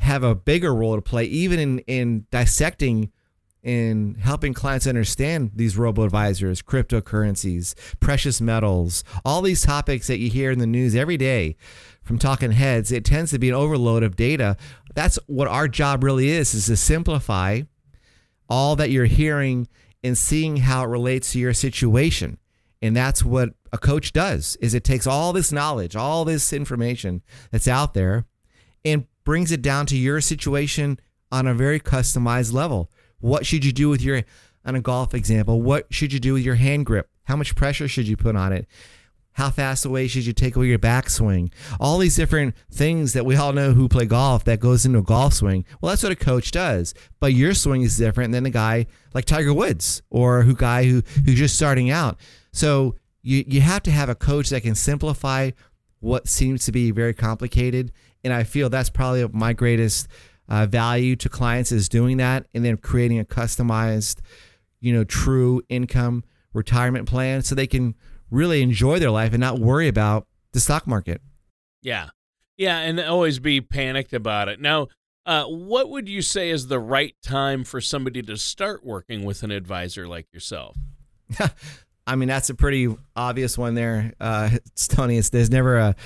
have 0.00 0.24
a 0.24 0.34
bigger 0.34 0.74
role 0.74 0.96
to 0.96 1.02
play, 1.02 1.24
even 1.24 1.60
in, 1.60 1.78
in 1.80 2.26
dissecting 2.32 3.12
in 3.62 4.14
helping 4.14 4.54
clients 4.54 4.86
understand 4.86 5.50
these 5.56 5.76
robo 5.76 6.04
advisors, 6.04 6.62
cryptocurrencies, 6.62 7.74
precious 7.98 8.40
metals, 8.40 9.02
all 9.24 9.42
these 9.42 9.62
topics 9.62 10.06
that 10.06 10.18
you 10.18 10.30
hear 10.30 10.52
in 10.52 10.60
the 10.60 10.66
news 10.68 10.94
every 10.94 11.16
day 11.16 11.56
from 12.00 12.16
talking 12.16 12.52
heads. 12.52 12.92
It 12.92 13.04
tends 13.04 13.32
to 13.32 13.40
be 13.40 13.48
an 13.48 13.56
overload 13.56 14.04
of 14.04 14.14
data. 14.14 14.56
That's 14.94 15.18
what 15.26 15.48
our 15.48 15.66
job 15.66 16.04
really 16.04 16.28
is, 16.28 16.54
is 16.54 16.66
to 16.66 16.76
simplify 16.76 17.62
all 18.48 18.76
that 18.76 18.90
you're 18.90 19.06
hearing 19.06 19.68
and 20.02 20.16
seeing 20.16 20.58
how 20.58 20.84
it 20.84 20.88
relates 20.88 21.32
to 21.32 21.38
your 21.38 21.54
situation. 21.54 22.38
And 22.82 22.96
that's 22.96 23.24
what 23.24 23.50
a 23.72 23.78
coach 23.78 24.12
does 24.12 24.56
is 24.60 24.74
it 24.74 24.84
takes 24.84 25.06
all 25.06 25.32
this 25.32 25.50
knowledge, 25.50 25.96
all 25.96 26.24
this 26.24 26.52
information 26.52 27.22
that's 27.50 27.66
out 27.66 27.94
there 27.94 28.26
and 28.84 29.06
brings 29.24 29.50
it 29.50 29.62
down 29.62 29.86
to 29.86 29.96
your 29.96 30.20
situation 30.20 31.00
on 31.32 31.46
a 31.46 31.54
very 31.54 31.80
customized 31.80 32.52
level. 32.52 32.90
What 33.18 33.46
should 33.46 33.64
you 33.64 33.72
do 33.72 33.88
with 33.88 34.02
your 34.02 34.22
on 34.66 34.74
a 34.74 34.80
golf 34.80 35.14
example, 35.14 35.62
what 35.62 35.86
should 35.90 36.12
you 36.12 36.18
do 36.18 36.34
with 36.34 36.44
your 36.44 36.56
hand 36.56 36.84
grip? 36.84 37.08
How 37.24 37.36
much 37.36 37.54
pressure 37.54 37.88
should 37.88 38.08
you 38.08 38.16
put 38.16 38.36
on 38.36 38.52
it? 38.52 38.66
How 39.36 39.50
fast 39.50 39.84
away 39.84 40.08
should 40.08 40.24
you 40.24 40.32
take 40.32 40.56
away 40.56 40.68
your 40.68 40.78
backswing? 40.78 41.52
All 41.78 41.98
these 41.98 42.16
different 42.16 42.54
things 42.72 43.12
that 43.12 43.26
we 43.26 43.36
all 43.36 43.52
know 43.52 43.72
who 43.72 43.86
play 43.86 44.06
golf 44.06 44.44
that 44.44 44.60
goes 44.60 44.86
into 44.86 45.00
a 45.00 45.02
golf 45.02 45.34
swing. 45.34 45.66
Well, 45.78 45.90
that's 45.90 46.02
what 46.02 46.10
a 46.10 46.16
coach 46.16 46.52
does. 46.52 46.94
But 47.20 47.34
your 47.34 47.52
swing 47.52 47.82
is 47.82 47.98
different 47.98 48.32
than 48.32 48.46
a 48.46 48.50
guy 48.50 48.86
like 49.12 49.26
Tiger 49.26 49.52
Woods 49.52 50.00
or 50.08 50.40
who 50.40 50.54
guy 50.54 50.84
who 50.84 51.02
who's 51.26 51.36
just 51.36 51.54
starting 51.54 51.90
out. 51.90 52.18
So 52.54 52.94
you 53.20 53.44
you 53.46 53.60
have 53.60 53.82
to 53.82 53.90
have 53.90 54.08
a 54.08 54.14
coach 54.14 54.48
that 54.48 54.62
can 54.62 54.74
simplify 54.74 55.50
what 56.00 56.28
seems 56.28 56.64
to 56.64 56.72
be 56.72 56.90
very 56.90 57.12
complicated. 57.12 57.92
And 58.24 58.32
I 58.32 58.42
feel 58.42 58.70
that's 58.70 58.88
probably 58.88 59.28
my 59.32 59.52
greatest 59.52 60.08
uh, 60.48 60.64
value 60.64 61.14
to 61.16 61.28
clients 61.28 61.72
is 61.72 61.90
doing 61.90 62.16
that 62.16 62.46
and 62.54 62.64
then 62.64 62.78
creating 62.78 63.18
a 63.18 63.24
customized, 63.26 64.20
you 64.80 64.94
know, 64.94 65.04
true 65.04 65.60
income 65.68 66.24
retirement 66.54 67.06
plan 67.06 67.42
so 67.42 67.54
they 67.54 67.66
can 67.66 67.94
really 68.30 68.62
enjoy 68.62 68.98
their 68.98 69.10
life 69.10 69.32
and 69.32 69.40
not 69.40 69.58
worry 69.58 69.88
about 69.88 70.26
the 70.52 70.60
stock 70.60 70.86
market. 70.86 71.20
Yeah. 71.82 72.08
Yeah. 72.56 72.78
And 72.78 72.98
always 73.00 73.38
be 73.38 73.60
panicked 73.60 74.12
about 74.12 74.48
it. 74.48 74.60
Now, 74.60 74.88
uh, 75.26 75.44
what 75.44 75.90
would 75.90 76.08
you 76.08 76.22
say 76.22 76.50
is 76.50 76.68
the 76.68 76.78
right 76.78 77.14
time 77.22 77.64
for 77.64 77.80
somebody 77.80 78.22
to 78.22 78.36
start 78.36 78.84
working 78.84 79.24
with 79.24 79.42
an 79.42 79.50
advisor 79.50 80.06
like 80.06 80.32
yourself? 80.32 80.76
I 82.06 82.14
mean, 82.14 82.28
that's 82.28 82.50
a 82.50 82.54
pretty 82.54 82.94
obvious 83.16 83.58
one 83.58 83.74
there, 83.74 84.12
uh, 84.20 84.50
Tony. 84.88 85.18
It's, 85.18 85.30
there's 85.30 85.50
never 85.50 85.76
a, 85.76 85.96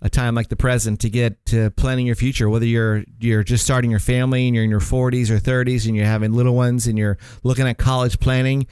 a 0.00 0.08
time 0.08 0.34
like 0.34 0.48
the 0.48 0.56
present 0.56 1.00
to 1.00 1.10
get 1.10 1.44
to 1.46 1.70
planning 1.72 2.06
your 2.06 2.14
future. 2.14 2.48
Whether 2.48 2.64
you're 2.64 3.04
you're 3.20 3.42
just 3.42 3.64
starting 3.64 3.90
your 3.90 4.00
family 4.00 4.46
and 4.46 4.54
you're 4.54 4.64
in 4.64 4.70
your 4.70 4.80
40s 4.80 5.28
or 5.28 5.38
30s 5.38 5.86
and 5.86 5.94
you're 5.94 6.06
having 6.06 6.32
little 6.32 6.54
ones 6.54 6.86
and 6.86 6.96
you're 6.96 7.18
looking 7.42 7.68
at 7.68 7.76
college 7.76 8.18
planning, 8.18 8.66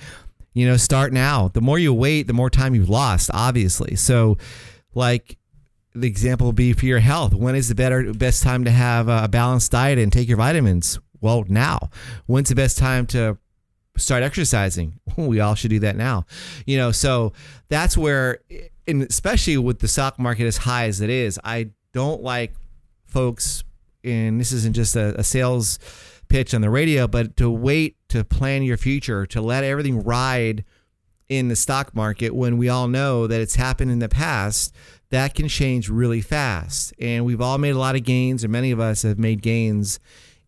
you 0.59 0.67
know, 0.67 0.77
start 0.77 1.13
now. 1.13 1.49
The 1.49 1.61
more 1.61 1.79
you 1.79 1.95
wait, 1.95 2.27
the 2.27 2.33
more 2.33 2.51
time 2.51 2.75
you've 2.75 2.89
lost, 2.89 3.31
obviously. 3.33 3.95
So, 3.95 4.39
like 4.93 5.39
the 5.95 6.09
example 6.09 6.49
would 6.49 6.57
be 6.57 6.73
for 6.73 6.85
your 6.87 6.99
health. 6.99 7.33
When 7.33 7.55
is 7.55 7.69
the 7.69 7.75
better 7.77 8.13
best 8.13 8.43
time 8.43 8.65
to 8.65 8.71
have 8.71 9.09
a 9.09 9.29
balanced 9.29 9.71
diet 9.71 9.99
and 9.99 10.13
take 10.13 10.27
your 10.27 10.37
vitamins? 10.37 10.99
Well, 11.21 11.45
now. 11.49 11.91
When's 12.27 12.49
the 12.49 12.55
best 12.57 12.77
time 12.77 13.07
to 13.07 13.39
start 13.97 14.23
exercising? 14.23 15.01
We 15.17 15.41
all 15.41 15.55
should 15.55 15.71
do 15.71 15.81
that 15.81 15.97
now. 15.97 16.27
You 16.67 16.79
know, 16.79 16.93
so 16.93 17.33
that's 17.69 17.97
where 17.97 18.41
and 18.87 19.03
especially 19.03 19.59
with 19.59 19.81
the 19.81 19.89
stock 19.89 20.19
market 20.19 20.47
as 20.47 20.57
high 20.57 20.87
as 20.87 21.01
it 21.01 21.11
is, 21.11 21.39
I 21.45 21.71
don't 21.93 22.23
like 22.23 22.55
folks 23.07 23.63
and 24.05 24.41
this 24.41 24.53
isn't 24.53 24.75
just 24.75 24.97
a, 24.97 25.19
a 25.19 25.25
sales 25.25 25.79
pitch 26.29 26.55
on 26.55 26.61
the 26.61 26.71
radio, 26.71 27.07
but 27.07 27.37
to 27.37 27.51
wait 27.51 27.97
to 28.09 28.25
plan 28.25 28.63
your 28.63 28.77
future, 28.77 29.27
to 29.27 29.41
let 29.41 29.65
everything 29.65 30.03
ride 30.03 30.65
in 31.29 31.49
the 31.49 31.57
stock 31.57 31.95
market 31.95 32.35
when 32.35 32.57
we 32.57 32.69
all 32.69 32.89
know 32.89 33.27
that 33.27 33.41
it's 33.41 33.57
happened 33.57 33.91
in 33.91 33.99
the 33.99 34.09
past, 34.09 34.75
that 35.11 35.35
can 35.35 35.49
change 35.49 35.89
really 35.89 36.21
fast. 36.21 36.93
And 36.99 37.25
we've 37.25 37.41
all 37.41 37.59
made 37.59 37.75
a 37.75 37.79
lot 37.79 37.97
of 37.97 38.05
gains, 38.05 38.45
or 38.45 38.49
many 38.49 38.71
of 38.71 38.81
us 38.81 39.03
have 39.03 39.19
made 39.19 39.43
gains 39.43 40.01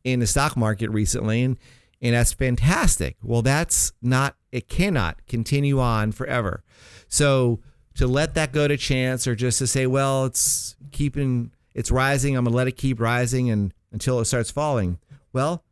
in 0.05 0.21
the 0.21 0.27
stock 0.27 0.57
market 0.57 0.89
recently, 0.91 1.43
and, 1.43 1.59
and 2.01 2.15
that's 2.15 2.33
fantastic. 2.33 3.17
Well, 3.23 3.43
that's 3.43 3.93
not, 4.01 4.37
it 4.53 4.69
cannot 4.69 5.27
continue 5.27 5.79
on 5.81 6.13
forever. 6.13 6.65
So 7.09 7.61
to 7.97 8.07
let 8.07 8.35
that 8.35 8.53
go 8.53 8.67
to 8.67 8.77
chance 8.77 9.27
or 9.27 9.35
just 9.35 9.59
to 9.59 9.67
say, 9.67 9.87
well, 9.87 10.25
it's 10.25 10.77
keeping, 10.93 11.53
it's 11.75 11.91
rising, 11.91 12.37
I'm 12.37 12.47
to 12.47 12.51
let 12.51 12.69
it 12.69 12.73
keep 12.73 13.01
rising 13.01 13.51
and 13.51 13.75
until 13.93 14.21
it 14.21 14.25
starts 14.27 14.51
falling. 14.51 14.99
Well, 15.33 15.65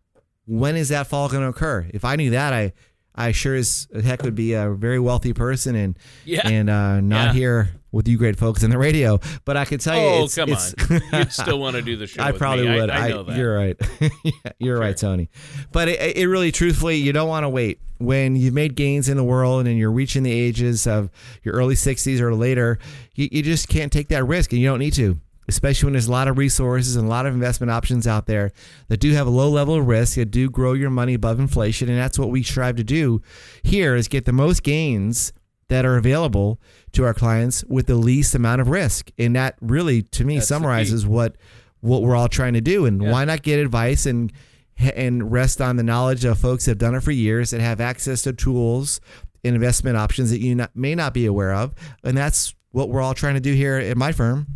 when 0.48 0.76
is 0.76 0.88
that 0.88 1.06
fall 1.06 1.28
going 1.28 1.42
to 1.42 1.48
occur? 1.48 1.86
If 1.92 2.04
I 2.04 2.16
knew 2.16 2.30
that, 2.30 2.52
I 2.52 2.72
I 3.14 3.32
sure 3.32 3.54
as 3.54 3.88
heck 4.02 4.22
would 4.22 4.34
be 4.34 4.54
a 4.54 4.70
very 4.70 4.98
wealthy 4.98 5.32
person 5.32 5.74
and 5.74 5.98
yeah. 6.24 6.48
and 6.48 6.70
uh, 6.70 7.00
not 7.00 7.26
yeah. 7.26 7.32
here 7.32 7.70
with 7.90 8.06
you 8.06 8.16
great 8.16 8.36
folks 8.36 8.62
in 8.62 8.70
the 8.70 8.78
radio. 8.78 9.18
But 9.44 9.56
I 9.56 9.64
could 9.64 9.80
tell 9.80 9.96
you, 9.96 10.02
oh 10.02 10.24
it's, 10.24 10.34
come 10.36 10.50
it's, 10.52 10.74
on, 10.90 11.00
you'd 11.12 11.32
still 11.32 11.58
want 11.58 11.76
to 11.76 11.82
do 11.82 11.96
the 11.96 12.06
show. 12.06 12.22
I 12.22 12.32
probably 12.32 12.68
me. 12.68 12.76
would. 12.76 12.90
I, 12.90 13.06
I, 13.06 13.08
know 13.10 13.24
that. 13.24 13.36
You're 13.36 13.56
right. 13.56 13.76
yeah, 14.00 14.30
you're 14.58 14.76
sure. 14.76 14.78
right, 14.78 14.96
Tony. 14.96 15.30
But 15.72 15.88
it, 15.88 16.16
it 16.16 16.28
really, 16.28 16.52
truthfully, 16.52 16.96
you 16.96 17.12
don't 17.12 17.28
want 17.28 17.44
to 17.44 17.48
wait 17.48 17.80
when 17.98 18.36
you've 18.36 18.54
made 18.54 18.76
gains 18.76 19.08
in 19.08 19.16
the 19.16 19.24
world 19.24 19.66
and 19.66 19.76
you're 19.76 19.90
reaching 19.90 20.22
the 20.22 20.32
ages 20.32 20.86
of 20.86 21.10
your 21.42 21.54
early 21.54 21.74
60s 21.74 22.20
or 22.20 22.34
later. 22.34 22.78
You, 23.14 23.28
you 23.32 23.42
just 23.42 23.68
can't 23.68 23.92
take 23.92 24.08
that 24.08 24.24
risk, 24.24 24.52
and 24.52 24.60
you 24.60 24.68
don't 24.68 24.78
need 24.78 24.94
to 24.94 25.18
especially 25.48 25.86
when 25.86 25.94
there's 25.94 26.08
a 26.08 26.12
lot 26.12 26.28
of 26.28 26.36
resources 26.36 26.94
and 26.94 27.06
a 27.06 27.08
lot 27.08 27.26
of 27.26 27.32
investment 27.34 27.70
options 27.70 28.06
out 28.06 28.26
there 28.26 28.52
that 28.88 28.98
do 28.98 29.12
have 29.12 29.26
a 29.26 29.30
low 29.30 29.48
level 29.48 29.74
of 29.74 29.86
risk, 29.86 30.16
that 30.16 30.30
do 30.30 30.50
grow 30.50 30.74
your 30.74 30.90
money 30.90 31.14
above 31.14 31.40
inflation. 31.40 31.88
And 31.88 31.98
that's 31.98 32.18
what 32.18 32.30
we 32.30 32.42
strive 32.42 32.76
to 32.76 32.84
do 32.84 33.22
here 33.62 33.96
is 33.96 34.08
get 34.08 34.26
the 34.26 34.32
most 34.32 34.62
gains 34.62 35.32
that 35.68 35.84
are 35.84 35.96
available 35.96 36.60
to 36.92 37.04
our 37.04 37.14
clients 37.14 37.64
with 37.64 37.86
the 37.86 37.94
least 37.94 38.34
amount 38.34 38.60
of 38.60 38.68
risk. 38.68 39.10
And 39.18 39.34
that 39.36 39.56
really, 39.60 40.02
to 40.02 40.24
me, 40.24 40.36
that's 40.36 40.48
summarizes 40.48 41.06
what 41.06 41.36
what 41.80 42.02
we're 42.02 42.16
all 42.16 42.28
trying 42.28 42.54
to 42.54 42.60
do. 42.60 42.86
And 42.86 43.02
yeah. 43.02 43.10
why 43.10 43.24
not 43.24 43.42
get 43.42 43.58
advice 43.58 44.06
and 44.06 44.32
and 44.78 45.32
rest 45.32 45.60
on 45.60 45.76
the 45.76 45.82
knowledge 45.82 46.24
of 46.24 46.38
folks 46.38 46.66
that 46.66 46.72
have 46.72 46.78
done 46.78 46.94
it 46.94 47.02
for 47.02 47.10
years 47.10 47.50
that 47.50 47.60
have 47.60 47.80
access 47.80 48.22
to 48.22 48.32
tools 48.32 49.00
and 49.42 49.56
investment 49.56 49.96
options 49.96 50.30
that 50.30 50.40
you 50.40 50.54
not, 50.54 50.74
may 50.76 50.94
not 50.94 51.12
be 51.12 51.26
aware 51.26 51.52
of. 51.52 51.74
And 52.04 52.16
that's 52.16 52.54
what 52.70 52.88
we're 52.88 53.00
all 53.00 53.14
trying 53.14 53.34
to 53.34 53.40
do 53.40 53.54
here 53.54 53.76
at 53.76 53.96
my 53.96 54.12
firm 54.12 54.46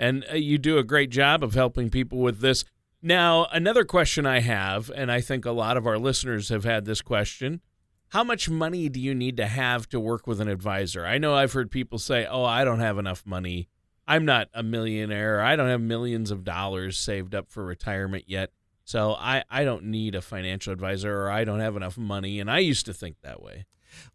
and 0.00 0.24
uh, 0.32 0.34
you 0.34 0.58
do 0.58 0.78
a 0.78 0.82
great 0.82 1.10
job 1.10 1.44
of 1.44 1.54
helping 1.54 1.90
people 1.90 2.18
with 2.18 2.40
this. 2.40 2.64
Now, 3.02 3.46
another 3.52 3.84
question 3.84 4.26
I 4.26 4.40
have, 4.40 4.90
and 4.94 5.12
I 5.12 5.20
think 5.20 5.44
a 5.44 5.52
lot 5.52 5.76
of 5.76 5.86
our 5.86 5.98
listeners 5.98 6.48
have 6.48 6.64
had 6.64 6.86
this 6.86 7.02
question 7.02 7.60
how 8.08 8.24
much 8.24 8.50
money 8.50 8.88
do 8.88 8.98
you 8.98 9.14
need 9.14 9.36
to 9.36 9.46
have 9.46 9.88
to 9.88 10.00
work 10.00 10.26
with 10.26 10.40
an 10.40 10.48
advisor? 10.48 11.06
I 11.06 11.18
know 11.18 11.32
I've 11.32 11.52
heard 11.52 11.70
people 11.70 11.96
say, 11.96 12.26
oh, 12.26 12.42
I 12.44 12.64
don't 12.64 12.80
have 12.80 12.98
enough 12.98 13.24
money. 13.24 13.68
I'm 14.06 14.24
not 14.24 14.48
a 14.52 14.64
millionaire. 14.64 15.40
I 15.40 15.54
don't 15.54 15.68
have 15.68 15.80
millions 15.80 16.32
of 16.32 16.42
dollars 16.42 16.98
saved 16.98 17.36
up 17.36 17.52
for 17.52 17.64
retirement 17.64 18.24
yet. 18.26 18.50
So 18.84 19.12
I, 19.12 19.44
I 19.48 19.62
don't 19.62 19.84
need 19.84 20.16
a 20.16 20.20
financial 20.20 20.72
advisor 20.72 21.22
or 21.22 21.30
I 21.30 21.44
don't 21.44 21.60
have 21.60 21.76
enough 21.76 21.96
money. 21.96 22.40
And 22.40 22.50
I 22.50 22.58
used 22.58 22.84
to 22.86 22.92
think 22.92 23.14
that 23.22 23.40
way. 23.40 23.66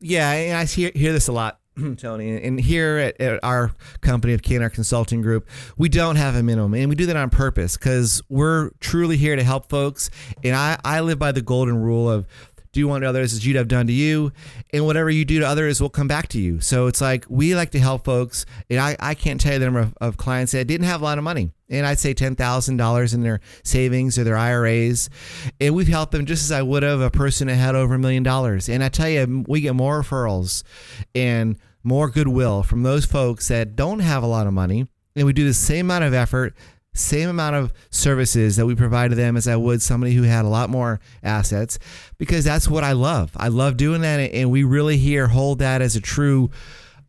Yeah, 0.02 0.30
and 0.30 0.58
I 0.58 0.66
hear, 0.66 0.92
hear 0.94 1.14
this 1.14 1.30
a 1.30 1.32
lot, 1.32 1.62
Tony. 1.98 2.42
And 2.42 2.60
here 2.60 2.98
at, 2.98 3.20
at 3.20 3.40
our 3.44 3.72
company 4.02 4.34
of 4.34 4.42
KNR 4.42 4.72
Consulting 4.72 5.22
Group, 5.22 5.48
we 5.78 5.90
don't 5.90 6.16
have 6.16 6.36
a 6.36 6.44
minimum, 6.44 6.74
and 6.74 6.90
we 6.90 6.96
do 6.96 7.06
that 7.06 7.16
on 7.16 7.30
purpose 7.30 7.78
because 7.78 8.22
we're 8.30 8.72
truly 8.80 9.18
here 9.18 9.36
to 9.36 9.44
help 9.44 9.70
folks. 9.70 10.10
And 10.44 10.56
I, 10.56 10.78
I 10.84 11.02
live 11.02 11.20
by 11.20 11.32
the 11.32 11.42
golden 11.42 11.78
rule 11.78 12.10
of 12.10 12.28
do 12.76 12.92
unto 12.92 13.08
others 13.08 13.34
as 13.34 13.46
you'd 13.46 13.56
have 13.56 13.68
done 13.68 13.88
to 13.88 13.94
you. 13.94 14.32
And 14.74 14.86
whatever 14.86 15.10
you 15.10 15.26
do 15.26 15.40
to 15.40 15.48
others 15.48 15.82
will 15.82 15.90
come 15.90 16.08
back 16.08 16.28
to 16.30 16.40
you. 16.40 16.60
So 16.60 16.88
it's 16.88 17.02
like 17.02 17.26
we 17.30 17.56
like 17.56 17.72
to 17.72 17.80
help 17.80 18.06
folks. 18.06 18.46
And 18.70 18.80
I, 18.80 18.96
I 19.00 19.16
can't 19.16 19.40
tell 19.40 19.54
you 19.54 19.60
the 19.60 19.66
number 19.66 19.80
of, 19.80 19.94
of 20.02 20.18
clients 20.18 20.52
that 20.52 20.68
didn't 20.68 20.86
have 20.86 21.02
a 21.02 21.04
lot 21.04 21.18
of 21.18 21.24
money. 21.24 21.52
And 21.70 21.86
I'd 21.86 21.98
say 22.00 22.14
$10,000 22.14 23.14
in 23.14 23.24
their 23.24 23.40
savings 23.64 24.20
or 24.20 24.24
their 24.24 24.38
IRAs. 24.38 25.10
And 25.60 25.74
we've 25.74 25.88
helped 25.88 26.12
them 26.12 26.26
just 26.26 26.44
as 26.44 26.52
I 26.52 26.62
would 26.62 26.84
have 26.84 27.02
a 27.02 27.10
person 27.10 27.48
that 27.48 27.56
had 27.56 27.76
over 27.76 27.96
a 27.96 28.00
million 28.00 28.24
dollars. 28.24 28.70
And 28.70 28.84
I 28.84 28.90
tell 28.90 29.10
you, 29.10 29.46
we 29.48 29.62
get 29.62 29.74
more 29.74 30.04
referrals 30.04 30.64
and 31.16 31.58
more 31.84 32.10
goodwill 32.10 32.62
from 32.62 32.84
those 32.84 33.06
folks 33.06 33.48
that 33.48 33.76
don't 33.76 34.00
have 34.00 34.22
a 34.22 34.28
lot 34.28 34.48
of 34.48 34.54
money. 34.54 34.88
And 35.16 35.26
we 35.26 35.32
do 35.32 35.46
the 35.46 35.54
same 35.54 35.86
amount 35.86 36.04
of 36.04 36.14
effort 36.14 36.54
same 36.96 37.30
amount 37.30 37.56
of 37.56 37.74
services 37.92 38.56
that 38.56 38.66
we 38.66 38.74
provide 38.74 39.10
to 39.10 39.16
them 39.16 39.38
as 39.38 39.48
I 39.48 39.56
would 39.56 39.82
somebody 39.82 40.14
who 40.14 40.24
had 40.24 40.46
a 40.46 40.48
lot 40.48 40.70
more 40.70 41.00
assets 41.22 41.78
because 42.18 42.44
that's 42.46 42.68
what 42.68 42.84
I 42.84 42.94
love. 42.94 43.32
I 43.36 43.50
love 43.50 43.78
doing 43.78 44.02
that. 44.02 44.20
And 44.20 44.50
we 44.50 44.64
really 44.64 44.98
here 44.98 45.28
hold 45.28 45.60
that 45.60 45.82
as 45.82 45.96
a 45.96 46.02
true 46.02 46.50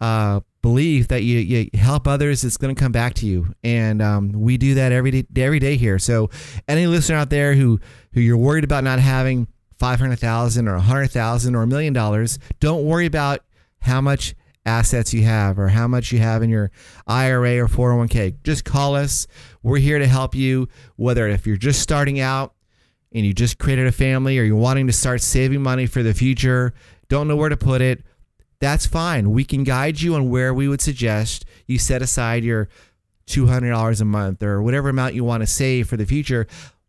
uh, 0.01 0.41
belief 0.61 1.09
that 1.09 1.23
you, 1.23 1.39
you 1.39 1.71
help 1.75 2.09
others, 2.09 2.43
it's 2.43 2.57
going 2.57 2.75
to 2.75 2.79
come 2.79 2.93
back 2.93 3.15
to 3.15 3.27
you. 3.27 3.55
And 3.63 4.03
um, 4.03 4.33
we 4.33 4.57
do 4.57 4.75
that 4.75 4.91
every 4.91 5.11
day, 5.13 5.25
every 5.37 5.61
day 5.61 5.77
here. 5.77 5.99
So 5.99 6.31
any 6.67 6.87
listener 6.87 7.17
out 7.17 7.31
there 7.31 7.55
who, 7.55 7.81
who 8.13 8.21
you're 8.21 8.37
worried 8.37 8.65
about 8.65 8.83
not 8.83 8.99
having 8.99 9.47
500,000 9.79 10.69
or 10.69 10.75
100,000 10.75 11.55
or 11.55 11.63
a 11.63 11.67
million 11.67 11.93
dollars, 11.93 12.39
don't 12.59 12.85
worry 12.85 13.07
about 13.07 13.41
how 13.81 14.01
much 14.01 14.35
assets 14.67 15.15
you 15.15 15.23
have 15.23 15.59
or 15.59 15.69
how 15.69 15.89
much 15.89 16.13
you 16.13 16.19
have 16.19 16.43
in 16.43 16.51
your 16.51 16.71
IRA 17.07 17.59
or 17.59 17.69
401k. 17.69 18.43
Just 18.43 18.65
call 18.65 18.95
us. 18.95 19.27
We're 19.63 19.79
here 19.79 19.99
to 19.99 20.07
help 20.07 20.35
you, 20.35 20.69
whether 20.97 21.27
if 21.29 21.47
you're 21.47 21.57
just 21.57 21.81
starting 21.81 22.21
out 22.21 22.53
and 23.13 23.25
you 23.25 23.33
just 23.33 23.59
created 23.59 23.87
a 23.87 23.93
family 23.93 24.39
or 24.39 24.43
you're 24.43 24.57
wanting 24.57 24.89
to 24.89 24.93
start 24.93 25.23
saving 25.23 25.63
money 25.63 25.87
for 25.87 26.03
the 26.03 26.13
future, 26.13 26.75
don't 27.09 27.29
know 27.29 27.37
where 27.37 27.49
to 27.49 27.57
put 27.57 27.81
it. 27.81 28.05
That's 28.59 28.87
fine. 28.87 29.31
We 29.31 29.45
can 29.45 29.65
guide 29.65 30.01
you 30.01 30.15
on 30.15 30.29
where 30.29 30.53
we 30.53 30.69
would 30.69 30.81
suggest 30.81 31.45
you 31.67 31.79
set 31.79 32.03
aside 32.03 32.43
your 32.43 32.69
$200 33.27 34.01
a 34.01 34.05
month 34.05 34.43
or 34.43 34.63
whatever 34.63 34.89
amount 34.89 35.15
you 35.15 35.25
want 35.25 35.43
to 35.43 35.47
save 35.47 35.89
for 35.89 35.97
the 35.97 36.07
future. 36.07 36.47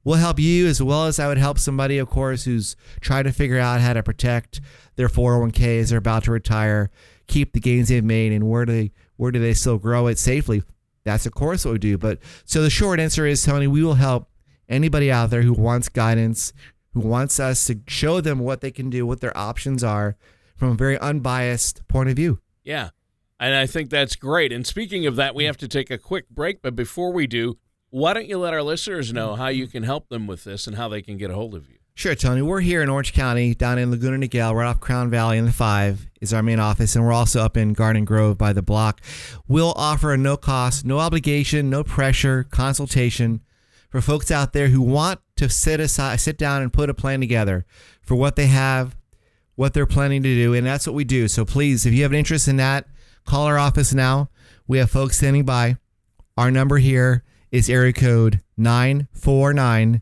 We'll 0.08 0.16
help 0.16 0.40
you 0.40 0.68
as 0.68 0.82
well 0.82 1.04
as 1.04 1.20
I 1.20 1.28
would 1.28 1.38
help 1.38 1.60
somebody, 1.60 1.98
of 1.98 2.10
course, 2.10 2.46
who's 2.46 2.78
trying 3.02 3.26
to 3.26 3.34
figure 3.34 3.60
out 3.60 3.82
how 3.82 3.92
to 3.92 4.02
protect 4.02 4.62
their 4.96 5.10
401k 5.10 5.82
as 5.82 5.90
they're 5.90 6.00
about 6.00 6.24
to 6.24 6.32
retire 6.32 6.90
keep 7.28 7.52
the 7.52 7.60
gains 7.60 7.90
they've 7.90 8.02
made 8.02 8.32
and 8.32 8.48
where 8.48 8.64
do 8.64 8.72
they 8.72 8.92
where 9.18 9.34
do 9.34 9.40
they 9.40 9.54
still 9.54 9.78
grow 9.78 10.08
it 10.08 10.18
safely? 10.18 10.64
That's 11.04 11.26
of 11.26 11.34
course 11.34 11.66
what 11.66 11.74
we 11.74 11.80
do. 11.80 11.98
But 11.98 12.20
so 12.46 12.62
the 12.62 12.70
short 12.70 13.02
answer 13.02 13.26
is, 13.26 13.44
Tony, 13.44 13.68
we 13.68 13.84
will 13.84 13.96
help 13.96 14.30
anybody 14.70 15.12
out 15.12 15.30
there 15.30 15.42
who 15.42 15.52
wants 15.52 15.90
guidance, 15.90 16.54
who 16.94 17.02
wants 17.02 17.38
us 17.38 17.66
to 17.66 17.82
show 17.90 18.22
them 18.22 18.40
what 18.40 18.62
they 18.62 18.72
can 18.72 18.90
do, 18.90 19.06
what 19.06 19.20
their 19.20 19.38
options 19.38 19.84
are 19.84 20.16
from 20.56 20.70
a 20.70 20.76
very 20.76 20.98
unbiased 21.00 21.86
point 21.90 22.08
of 22.08 22.16
view. 22.16 22.40
Yeah. 22.64 22.92
And 23.42 23.54
I 23.54 23.66
think 23.66 23.90
that's 23.90 24.16
great. 24.16 24.54
And 24.54 24.66
speaking 24.66 25.06
of 25.06 25.18
that, 25.18 25.36
we 25.36 25.44
have 25.44 25.58
to 25.58 25.68
take 25.68 25.92
a 25.92 25.98
quick 25.98 26.30
break. 26.30 26.62
But 26.62 26.78
before 26.78 27.12
we 27.12 27.28
do, 27.28 27.58
why 27.98 28.14
don't 28.14 28.28
you 28.28 28.38
let 28.38 28.54
our 28.54 28.64
listeners 28.64 29.12
know 29.12 29.36
how 29.36 29.48
you 29.48 29.66
mm-hmm. 29.66 29.72
can 29.72 29.84
help 29.84 30.10
them 30.10 30.28
with 30.28 30.44
this 30.44 30.68
and 30.68 30.76
how 30.76 30.88
they 30.88 31.02
can 31.02 31.18
get 31.18 31.32
a 31.32 31.34
hold 31.34 31.56
of 31.56 31.68
you? 31.70 31.78
Sure, 31.96 32.14
Tony. 32.14 32.44
We're 32.44 32.62
here 32.62 32.84
in 32.84 32.90
Orange 32.90 33.12
County, 33.12 33.56
down 33.56 33.80
in 33.80 33.90
Laguna 33.90 34.18
Niguel, 34.18 34.54
right 34.54 34.68
off 34.68 34.80
Crown 34.80 35.10
Valley 35.10 35.40
in 35.40 35.46
the 35.46 35.52
five 35.52 36.06
is 36.22 36.32
our 36.32 36.44
main 36.44 36.60
office, 36.60 36.96
and 36.96 37.04
we're 37.04 37.12
also 37.12 37.42
up 37.42 37.58
in 37.58 37.74
Garden 37.74 38.06
Grove 38.06 38.38
by 38.38 38.54
the 38.54 38.62
block. 38.62 39.02
We'll 39.48 39.74
offer 39.76 40.14
a 40.14 40.18
no 40.18 40.38
cost, 40.38 40.86
no 40.86 41.00
obligation, 41.00 41.72
no 41.72 41.84
pressure 41.84 42.44
consultation 42.44 43.42
for 43.90 44.00
folks 44.00 44.30
out 44.30 44.54
there 44.54 44.68
who 44.68 44.82
want 44.82 45.22
to 45.38 45.50
sit 45.50 45.80
aside, 45.80 46.20
sit 46.20 46.38
down 46.38 46.62
and 46.62 46.72
put 46.72 46.92
a 46.92 46.94
plan 46.94 47.20
together 47.20 47.66
for 48.04 48.14
what 48.14 48.36
they 48.36 48.46
have, 48.46 48.96
what 49.56 49.74
they're 49.74 49.88
planning 49.88 50.22
to 50.22 50.36
do, 50.36 50.54
and 50.54 50.68
that's 50.68 50.86
what 50.86 50.96
we 50.96 51.04
do. 51.04 51.28
So 51.28 51.46
please, 51.46 51.88
if 51.88 51.94
you 51.94 52.04
have 52.04 52.12
an 52.12 52.20
interest 52.20 52.48
in 52.48 52.58
that, 52.58 52.86
call 53.26 53.46
our 53.46 53.58
office 53.58 53.92
now. 53.92 54.30
We 54.68 54.78
have 54.78 54.92
folks 54.92 55.18
standing 55.18 55.46
by. 55.46 55.78
Our 56.38 56.52
number 56.52 56.78
here 56.78 57.24
is 57.52 57.70
area 57.70 57.94
code 57.94 58.42
949 58.58 60.02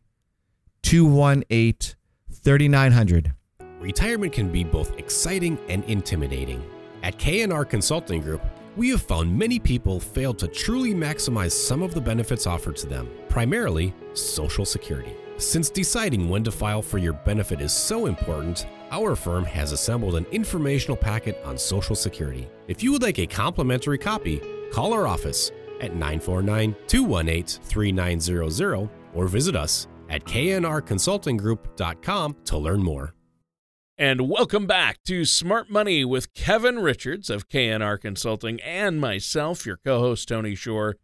218 0.81 1.95
3900. 2.31 3.33
Retirement 3.79 4.33
can 4.33 4.51
be 4.51 4.63
both 4.63 4.97
exciting 4.97 5.59
and 5.69 5.83
intimidating. 5.85 6.63
At 7.03 7.17
KNR 7.17 7.69
Consulting 7.69 8.21
Group, 8.21 8.41
we 8.75 8.89
have 8.89 9.01
found 9.01 9.37
many 9.37 9.59
people 9.59 9.99
fail 9.99 10.33
to 10.33 10.47
truly 10.47 10.93
maximize 10.93 11.51
some 11.51 11.81
of 11.81 11.93
the 11.93 12.01
benefits 12.01 12.45
offered 12.45 12.75
to 12.77 12.87
them, 12.87 13.09
primarily 13.29 13.93
Social 14.13 14.65
Security. 14.65 15.15
Since 15.37 15.69
deciding 15.69 16.29
when 16.29 16.43
to 16.43 16.51
file 16.51 16.81
for 16.81 16.97
your 16.97 17.13
benefit 17.13 17.61
is 17.61 17.73
so 17.73 18.05
important, 18.05 18.65
our 18.91 19.15
firm 19.15 19.43
has 19.45 19.71
assembled 19.71 20.15
an 20.15 20.25
informational 20.31 20.97
packet 20.97 21.41
on 21.43 21.57
Social 21.57 21.95
Security. 21.95 22.47
If 22.67 22.83
you 22.83 22.91
would 22.91 23.01
like 23.01 23.19
a 23.19 23.27
complimentary 23.27 23.97
copy, 23.97 24.41
call 24.71 24.93
our 24.93 25.07
office 25.07 25.51
at 25.81 25.93
949 25.93 26.75
218 26.87 27.63
3900 27.63 28.89
or 29.13 29.27
visit 29.27 29.55
us 29.55 29.87
at 30.09 30.25
knrconsultinggroup.com 30.25 32.35
to 32.45 32.57
learn 32.57 32.83
more. 32.83 33.13
And 33.97 34.29
welcome 34.29 34.67
back 34.67 35.01
to 35.03 35.23
Smart 35.23 35.69
Money 35.69 36.03
with 36.03 36.33
Kevin 36.33 36.79
Richards 36.79 37.29
of 37.29 37.47
KNR 37.47 38.01
Consulting 38.01 38.59
and 38.59 38.99
myself, 38.99 39.65
your 39.65 39.77
co 39.77 39.99
host, 39.99 40.27
Tony 40.27 40.53
Shore. 40.53 40.97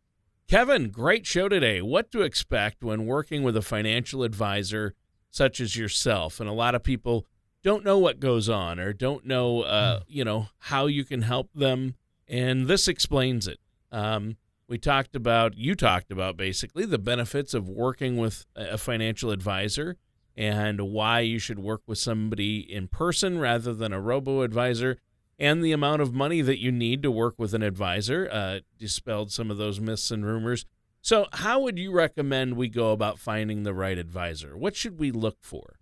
Kevin, 0.49 0.89
great 0.89 1.25
show 1.25 1.47
today. 1.47 1.81
What 1.81 2.11
to 2.11 2.21
expect 2.21 2.83
when 2.83 3.05
working 3.05 3.43
with 3.43 3.55
a 3.55 3.61
financial 3.61 4.23
advisor 4.23 4.93
such 5.29 5.61
as 5.61 5.77
yourself? 5.77 6.41
And 6.41 6.49
a 6.49 6.53
lot 6.53 6.75
of 6.75 6.83
people 6.83 7.25
don't 7.63 7.85
know 7.85 7.97
what 7.97 8.19
goes 8.19 8.49
on 8.49 8.77
or 8.77 8.91
don't 8.91 9.25
know, 9.25 9.61
uh, 9.61 9.99
hmm. 9.99 10.03
you 10.07 10.25
know, 10.25 10.47
how 10.57 10.87
you 10.87 11.05
can 11.05 11.21
help 11.21 11.49
them. 11.53 11.95
And 12.27 12.67
this 12.67 12.89
explains 12.89 13.47
it. 13.47 13.59
Um, 13.93 14.35
we 14.71 14.77
talked 14.77 15.17
about, 15.17 15.57
you 15.57 15.75
talked 15.75 16.13
about 16.13 16.37
basically 16.37 16.85
the 16.85 16.97
benefits 16.97 17.53
of 17.53 17.67
working 17.67 18.15
with 18.15 18.45
a 18.55 18.77
financial 18.77 19.29
advisor 19.29 19.97
and 20.37 20.79
why 20.79 21.19
you 21.19 21.39
should 21.39 21.59
work 21.59 21.81
with 21.87 21.97
somebody 21.97 22.59
in 22.59 22.87
person 22.87 23.37
rather 23.37 23.73
than 23.73 23.91
a 23.91 23.99
robo 23.99 24.43
advisor 24.43 24.97
and 25.37 25.61
the 25.61 25.73
amount 25.73 26.01
of 26.01 26.13
money 26.13 26.41
that 26.41 26.61
you 26.61 26.71
need 26.71 27.03
to 27.03 27.11
work 27.11 27.35
with 27.37 27.53
an 27.53 27.61
advisor. 27.61 28.29
Uh, 28.31 28.59
dispelled 28.79 29.29
some 29.29 29.51
of 29.51 29.57
those 29.57 29.81
myths 29.81 30.09
and 30.09 30.25
rumors. 30.25 30.65
So, 31.01 31.27
how 31.33 31.59
would 31.59 31.77
you 31.77 31.91
recommend 31.91 32.55
we 32.55 32.69
go 32.69 32.93
about 32.93 33.19
finding 33.19 33.63
the 33.63 33.73
right 33.73 33.97
advisor? 33.97 34.55
What 34.55 34.77
should 34.77 34.97
we 34.97 35.11
look 35.11 35.39
for? 35.41 35.75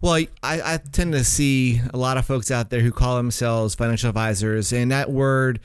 Well, 0.00 0.14
I, 0.14 0.28
I 0.44 0.78
tend 0.92 1.14
to 1.14 1.24
see 1.24 1.80
a 1.92 1.96
lot 1.96 2.16
of 2.16 2.24
folks 2.24 2.52
out 2.52 2.70
there 2.70 2.80
who 2.80 2.92
call 2.92 3.16
themselves 3.16 3.74
financial 3.74 4.08
advisors, 4.08 4.72
and 4.72 4.92
that 4.92 5.10
word, 5.10 5.58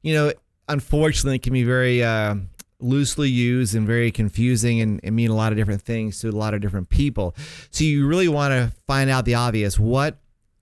you 0.00 0.14
know, 0.14 0.32
unfortunately 0.68 1.36
it 1.36 1.42
can 1.42 1.52
be 1.52 1.64
very 1.64 2.02
uh, 2.02 2.36
loosely 2.80 3.28
used 3.28 3.74
and 3.74 3.86
very 3.86 4.10
confusing 4.10 4.80
and, 4.80 5.00
and, 5.02 5.16
mean 5.16 5.30
a 5.30 5.34
lot 5.34 5.52
of 5.52 5.58
different 5.58 5.82
things 5.82 6.20
to 6.20 6.28
a 6.28 6.30
lot 6.30 6.54
of 6.54 6.60
different 6.60 6.88
people. 6.88 7.34
So 7.70 7.84
you 7.84 8.06
really 8.06 8.28
want 8.28 8.52
to 8.52 8.72
find 8.86 9.10
out 9.10 9.24
the 9.24 9.34
obvious. 9.34 9.78
What 9.78 10.18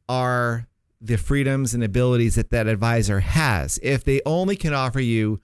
are 0.08 0.66
the 1.00 1.16
freedoms 1.16 1.74
and 1.74 1.82
abilities 1.82 2.36
that 2.36 2.50
that 2.50 2.66
advisor 2.66 3.20
has? 3.20 3.78
If 3.82 4.04
they 4.04 4.20
only 4.24 4.56
can 4.56 4.72
offer 4.72 5.00
you 5.00 5.40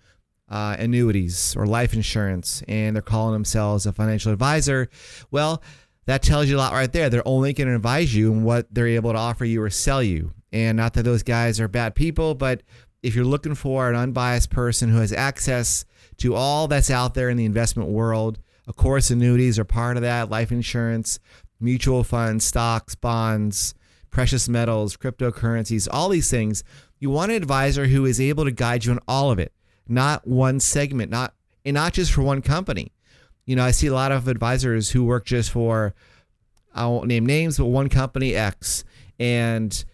uh, 0.48 0.76
annuities 0.78 1.54
or 1.56 1.66
life 1.66 1.92
insurance 1.94 2.62
and 2.68 2.96
they're 2.96 3.02
calling 3.02 3.32
themselves 3.32 3.86
a 3.86 3.92
financial 3.92 4.32
advisor, 4.32 4.88
well, 5.30 5.62
that 6.06 6.22
tells 6.22 6.48
you 6.48 6.56
a 6.56 6.58
lot 6.58 6.72
right 6.72 6.92
there. 6.92 7.10
They're 7.10 7.26
only 7.26 7.52
going 7.52 7.68
to 7.68 7.74
advise 7.74 8.14
you 8.14 8.32
on 8.32 8.42
what 8.42 8.72
they're 8.72 8.88
able 8.88 9.12
to 9.12 9.18
offer 9.18 9.44
you 9.44 9.62
or 9.62 9.68
sell 9.68 10.02
you. 10.02 10.32
And 10.50 10.78
not 10.78 10.94
that 10.94 11.02
those 11.02 11.22
guys 11.22 11.60
are 11.60 11.68
bad 11.68 11.94
people, 11.94 12.34
but 12.34 12.62
if 13.02 13.14
you're 13.14 13.24
looking 13.24 13.54
for 13.54 13.88
an 13.88 13.96
unbiased 13.96 14.50
person 14.50 14.90
who 14.90 14.98
has 14.98 15.12
access 15.12 15.84
to 16.18 16.34
all 16.34 16.68
that's 16.68 16.90
out 16.90 17.14
there 17.14 17.30
in 17.30 17.36
the 17.36 17.44
investment 17.44 17.88
world, 17.88 18.38
of 18.66 18.76
course, 18.76 19.10
annuities 19.10 19.58
are 19.58 19.64
part 19.64 19.96
of 19.96 20.02
that, 20.02 20.30
life 20.30 20.52
insurance, 20.52 21.18
mutual 21.60 22.04
funds, 22.04 22.44
stocks, 22.44 22.94
bonds, 22.94 23.74
precious 24.10 24.48
metals, 24.48 24.96
cryptocurrencies, 24.96 25.88
all 25.90 26.08
these 26.08 26.30
things. 26.30 26.64
You 26.98 27.10
want 27.10 27.30
an 27.30 27.36
advisor 27.36 27.86
who 27.86 28.04
is 28.04 28.20
able 28.20 28.44
to 28.44 28.50
guide 28.50 28.84
you 28.84 28.92
in 28.92 29.00
all 29.06 29.30
of 29.30 29.38
it, 29.38 29.52
not 29.86 30.26
one 30.26 30.60
segment, 30.60 31.10
not 31.10 31.34
and 31.64 31.74
not 31.74 31.92
just 31.92 32.12
for 32.12 32.22
one 32.22 32.42
company. 32.42 32.92
You 33.44 33.56
know, 33.56 33.64
I 33.64 33.70
see 33.70 33.86
a 33.86 33.94
lot 33.94 34.12
of 34.12 34.28
advisors 34.28 34.90
who 34.90 35.04
work 35.04 35.24
just 35.24 35.50
for, 35.50 35.94
I 36.74 36.86
won't 36.86 37.06
name 37.06 37.24
names, 37.24 37.58
but 37.58 37.66
one 37.66 37.88
company 37.88 38.34
X. 38.34 38.84
And 39.18 39.84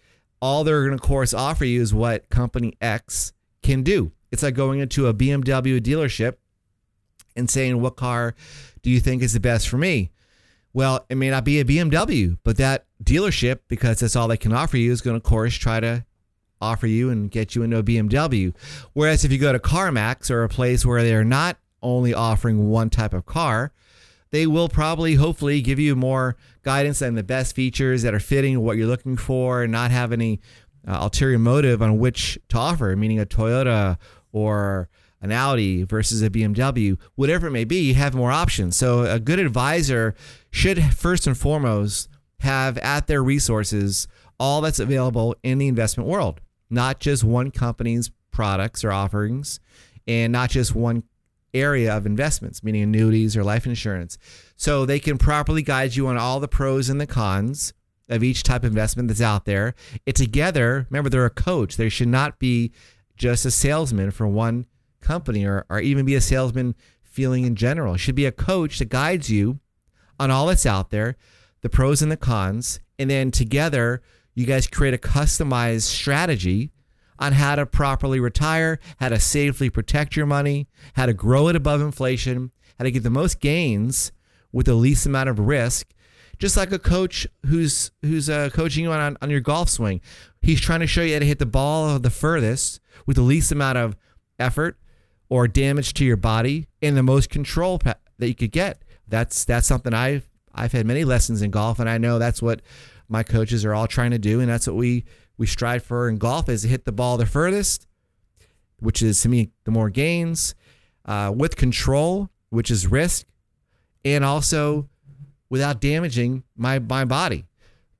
all 0.45 0.63
they're 0.63 0.81
going 0.81 0.91
to, 0.91 0.95
of 0.95 1.01
course, 1.01 1.33
offer 1.33 1.65
you 1.65 1.81
is 1.81 1.91
what 1.91 2.29
company 2.29 2.77
X 2.79 3.33
can 3.63 3.81
do. 3.81 4.11
It's 4.31 4.43
like 4.43 4.53
going 4.53 4.79
into 4.79 5.07
a 5.07 5.13
BMW 5.13 5.81
dealership 5.81 6.35
and 7.35 7.49
saying, 7.49 7.81
What 7.81 7.95
car 7.95 8.35
do 8.83 8.91
you 8.91 8.99
think 8.99 9.23
is 9.23 9.33
the 9.33 9.39
best 9.39 9.67
for 9.67 9.79
me? 9.79 10.11
Well, 10.71 11.03
it 11.09 11.15
may 11.15 11.31
not 11.31 11.45
be 11.45 11.59
a 11.59 11.65
BMW, 11.65 12.37
but 12.43 12.57
that 12.57 12.85
dealership, 13.03 13.61
because 13.67 14.01
that's 14.01 14.15
all 14.15 14.27
they 14.27 14.37
can 14.37 14.53
offer 14.53 14.77
you, 14.77 14.91
is 14.91 15.01
going 15.01 15.15
to, 15.15 15.17
of 15.17 15.23
course, 15.23 15.55
try 15.55 15.79
to 15.79 16.05
offer 16.61 16.85
you 16.85 17.09
and 17.09 17.31
get 17.31 17.55
you 17.55 17.63
into 17.63 17.77
a 17.79 17.83
BMW. 17.83 18.53
Whereas 18.93 19.25
if 19.25 19.31
you 19.31 19.39
go 19.39 19.51
to 19.51 19.57
CarMax 19.57 20.29
or 20.29 20.43
a 20.43 20.49
place 20.49 20.85
where 20.85 21.01
they're 21.01 21.23
not 21.23 21.57
only 21.81 22.13
offering 22.13 22.69
one 22.69 22.91
type 22.91 23.15
of 23.15 23.25
car, 23.25 23.71
they 24.35 24.45
will 24.45 24.67
probably, 24.67 25.15
hopefully, 25.15 25.61
give 25.61 25.79
you 25.79 25.95
more 25.95 26.35
guidance 26.61 27.01
and 27.01 27.17
the 27.17 27.23
best 27.23 27.55
features 27.55 28.01
that 28.01 28.13
are 28.13 28.19
fitting 28.19 28.59
what 28.59 28.75
you're 28.75 28.85
looking 28.85 29.15
for 29.15 29.63
and 29.63 29.71
not 29.71 29.91
have 29.91 30.11
any 30.11 30.41
uh, 30.85 30.97
ulterior 31.03 31.39
motive 31.39 31.81
on 31.81 31.99
which 31.99 32.37
to 32.49 32.57
offer, 32.57 32.93
meaning 32.97 33.17
a 33.17 33.25
Toyota 33.25 33.97
or 34.33 34.89
an 35.21 35.31
Audi 35.31 35.83
versus 35.83 36.21
a 36.21 36.29
BMW, 36.29 36.97
whatever 37.15 37.47
it 37.47 37.51
may 37.51 37.63
be, 37.63 37.77
you 37.77 37.93
have 37.93 38.13
more 38.13 38.29
options. 38.29 38.75
So 38.75 39.03
a 39.03 39.21
good 39.21 39.39
advisor 39.39 40.15
should 40.51 40.83
first 40.93 41.27
and 41.27 41.37
foremost 41.37 42.09
have 42.41 42.77
at 42.79 43.07
their 43.07 43.23
resources 43.23 44.05
all 44.37 44.59
that's 44.59 44.79
available 44.79 45.33
in 45.43 45.59
the 45.59 45.69
investment 45.69 46.09
world, 46.09 46.41
not 46.69 46.99
just 46.99 47.23
one 47.23 47.51
company's 47.51 48.11
products 48.31 48.83
or 48.83 48.91
offerings 48.91 49.61
and 50.05 50.33
not 50.33 50.49
just 50.49 50.75
one 50.75 51.03
area 51.55 51.95
of 51.95 52.05
investments, 52.05 52.63
meaning 52.63 52.83
annuities 52.83 53.35
or 53.35 53.43
life 53.43 53.65
insurance. 53.65 54.17
So 54.55 54.85
they 54.85 54.99
can 54.99 55.17
properly 55.17 55.63
guide 55.63 55.95
you 55.95 56.07
on 56.07 56.17
all 56.17 56.39
the 56.39 56.47
pros 56.47 56.89
and 56.89 57.01
the 57.01 57.07
cons 57.07 57.73
of 58.09 58.23
each 58.23 58.43
type 58.43 58.63
of 58.63 58.71
investment 58.71 59.07
that's 59.07 59.21
out 59.21 59.45
there. 59.45 59.73
It 60.05 60.15
together, 60.15 60.85
remember 60.89 61.09
they're 61.09 61.25
a 61.25 61.31
coach. 61.31 61.77
They 61.77 61.89
should 61.89 62.07
not 62.07 62.37
be 62.37 62.71
just 63.17 63.45
a 63.45 63.51
salesman 63.51 64.11
for 64.11 64.27
one 64.27 64.67
company 65.01 65.45
or, 65.45 65.65
or 65.69 65.79
even 65.79 66.05
be 66.05 66.15
a 66.15 66.21
salesman 66.21 66.75
feeling 67.03 67.45
in 67.45 67.55
general. 67.55 67.95
It 67.95 67.99
should 67.99 68.15
be 68.15 68.25
a 68.25 68.31
coach 68.31 68.79
that 68.79 68.89
guides 68.89 69.29
you 69.31 69.59
on 70.19 70.31
all 70.31 70.47
that's 70.47 70.65
out 70.65 70.91
there, 70.91 71.15
the 71.61 71.69
pros 71.69 72.01
and 72.01 72.11
the 72.11 72.17
cons, 72.17 72.79
and 72.99 73.09
then 73.09 73.31
together 73.31 74.01
you 74.33 74.45
guys 74.45 74.67
create 74.67 74.93
a 74.93 74.97
customized 74.97 75.83
strategy 75.83 76.71
on 77.19 77.33
how 77.33 77.55
to 77.55 77.65
properly 77.65 78.19
retire, 78.19 78.79
how 78.99 79.09
to 79.09 79.19
safely 79.19 79.69
protect 79.69 80.15
your 80.15 80.25
money, 80.25 80.67
how 80.93 81.05
to 81.05 81.13
grow 81.13 81.47
it 81.47 81.55
above 81.55 81.81
inflation, 81.81 82.51
how 82.77 82.83
to 82.83 82.91
get 82.91 83.03
the 83.03 83.09
most 83.09 83.39
gains 83.39 84.11
with 84.51 84.65
the 84.65 84.73
least 84.73 85.05
amount 85.05 85.29
of 85.29 85.39
risk. 85.39 85.87
Just 86.37 86.57
like 86.57 86.71
a 86.73 86.79
coach 86.79 87.25
who's 87.45 87.91
who's 88.01 88.29
uh, 88.29 88.49
coaching 88.51 88.83
you 88.83 88.91
on, 88.91 89.17
on 89.21 89.29
your 89.29 89.39
golf 89.39 89.69
swing, 89.69 90.01
he's 90.41 90.59
trying 90.59 90.81
to 90.81 90.87
show 90.87 91.01
you 91.01 91.13
how 91.13 91.19
to 91.19 91.25
hit 91.25 91.39
the 91.39 91.45
ball 91.45 91.97
the 91.97 92.09
furthest 92.09 92.81
with 93.05 93.15
the 93.15 93.21
least 93.23 93.53
amount 93.53 93.77
of 93.77 93.95
effort 94.37 94.77
or 95.29 95.47
damage 95.47 95.93
to 95.93 96.05
your 96.05 96.17
body 96.17 96.67
and 96.81 96.97
the 96.97 97.03
most 97.03 97.29
control 97.29 97.77
that 97.77 98.27
you 98.27 98.35
could 98.35 98.51
get. 98.51 98.83
That's 99.07 99.45
that's 99.45 99.67
something 99.67 99.93
I've 99.93 100.27
I've 100.53 100.71
had 100.71 100.85
many 100.85 101.03
lessons 101.03 101.41
in 101.41 101.51
golf, 101.51 101.79
and 101.79 101.89
I 101.89 101.97
know 101.97 102.19
that's 102.19 102.41
what 102.41 102.61
my 103.07 103.23
coaches 103.23 103.63
are 103.65 103.73
all 103.73 103.87
trying 103.87 104.11
to 104.11 104.19
do, 104.19 104.39
and 104.39 104.49
that's 104.49 104.67
what 104.67 104.75
we 104.75 105.05
we 105.37 105.47
strive 105.47 105.83
for 105.83 106.09
in 106.09 106.17
golf 106.17 106.49
is 106.49 106.61
to 106.63 106.67
hit 106.67 106.85
the 106.85 106.91
ball 106.91 107.17
the 107.17 107.25
furthest, 107.25 107.87
which 108.79 109.01
is 109.01 109.21
to 109.21 109.29
me 109.29 109.51
the 109.63 109.71
more 109.71 109.89
gains, 109.89 110.55
uh, 111.05 111.31
with 111.35 111.55
control, 111.55 112.29
which 112.49 112.71
is 112.71 112.87
risk, 112.87 113.25
and 114.03 114.23
also 114.23 114.87
without 115.49 115.81
damaging 115.81 116.43
my 116.55 116.79
my 116.79 117.05
body. 117.05 117.45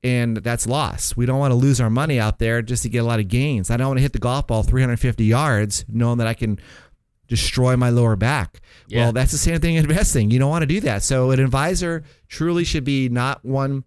And 0.04 0.38
that's 0.38 0.68
loss. 0.68 1.18
We 1.18 1.26
don't 1.26 1.40
want 1.40 1.52
to 1.52 1.56
lose 1.56 1.82
our 1.82 1.90
money 1.90 2.20
out 2.20 2.38
there 2.38 2.62
just 2.62 2.84
to 2.84 2.90
get 2.90 3.00
a 3.00 3.04
lot 3.04 3.20
of 3.20 3.28
gains. 3.28 3.72
I 3.72 3.78
don't 3.78 3.88
want 3.88 3.98
to 3.98 4.04
hit 4.04 4.14
the 4.14 4.20
golf 4.20 4.46
ball 4.46 4.62
350 4.62 5.24
yards 5.24 5.84
knowing 5.88 6.20
that 6.20 6.28
I 6.28 6.36
can 6.36 6.60
destroy 7.28 7.76
my 7.76 7.90
lower 7.90 8.16
back. 8.16 8.62
Yeah. 8.88 9.06
Well, 9.06 9.14
that's 9.14 9.32
the 9.32 9.40
same 9.40 9.60
thing 9.60 9.76
in 9.76 9.90
investing. 9.90 10.30
You 10.30 10.38
don't 10.38 10.50
want 10.50 10.62
to 10.62 10.68
do 10.68 10.80
that. 10.82 11.02
So 11.02 11.32
an 11.32 11.40
advisor 11.40 12.04
truly 12.28 12.64
should 12.64 12.84
be 12.84 13.10
not 13.10 13.44
one 13.44 13.84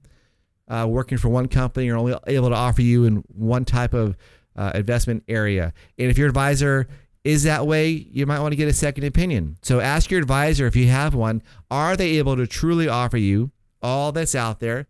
uh, 0.68 0.86
working 0.88 1.18
for 1.18 1.28
one 1.28 1.48
company 1.48 1.88
or 1.88 1.96
only 1.96 2.14
able 2.26 2.48
to 2.48 2.54
offer 2.54 2.82
you 2.82 3.04
in 3.04 3.24
one 3.28 3.64
type 3.64 3.94
of 3.94 4.16
uh, 4.56 4.72
investment 4.74 5.24
area. 5.28 5.72
And 5.98 6.10
if 6.10 6.18
your 6.18 6.28
advisor 6.28 6.88
is 7.24 7.42
that 7.44 7.66
way, 7.66 7.90
you 7.90 8.26
might 8.26 8.40
want 8.40 8.52
to 8.52 8.56
get 8.56 8.68
a 8.68 8.72
second 8.72 9.04
opinion. 9.04 9.56
So 9.62 9.80
ask 9.80 10.10
your 10.10 10.20
advisor 10.20 10.66
if 10.66 10.76
you 10.76 10.88
have 10.88 11.14
one, 11.14 11.42
are 11.70 11.96
they 11.96 12.18
able 12.18 12.36
to 12.36 12.46
truly 12.46 12.88
offer 12.88 13.16
you 13.16 13.50
all 13.82 14.12
that's 14.12 14.34
out 14.34 14.60
there 14.60 14.86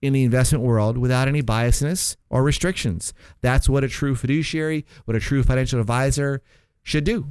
in 0.00 0.12
the 0.12 0.24
investment 0.24 0.64
world 0.64 0.98
without 0.98 1.28
any 1.28 1.42
biasness 1.42 2.16
or 2.30 2.42
restrictions? 2.42 3.12
That's 3.40 3.68
what 3.68 3.84
a 3.84 3.88
true 3.88 4.14
fiduciary, 4.14 4.84
what 5.04 5.16
a 5.16 5.20
true 5.20 5.42
financial 5.42 5.80
advisor 5.80 6.42
should 6.82 7.04
do. 7.04 7.28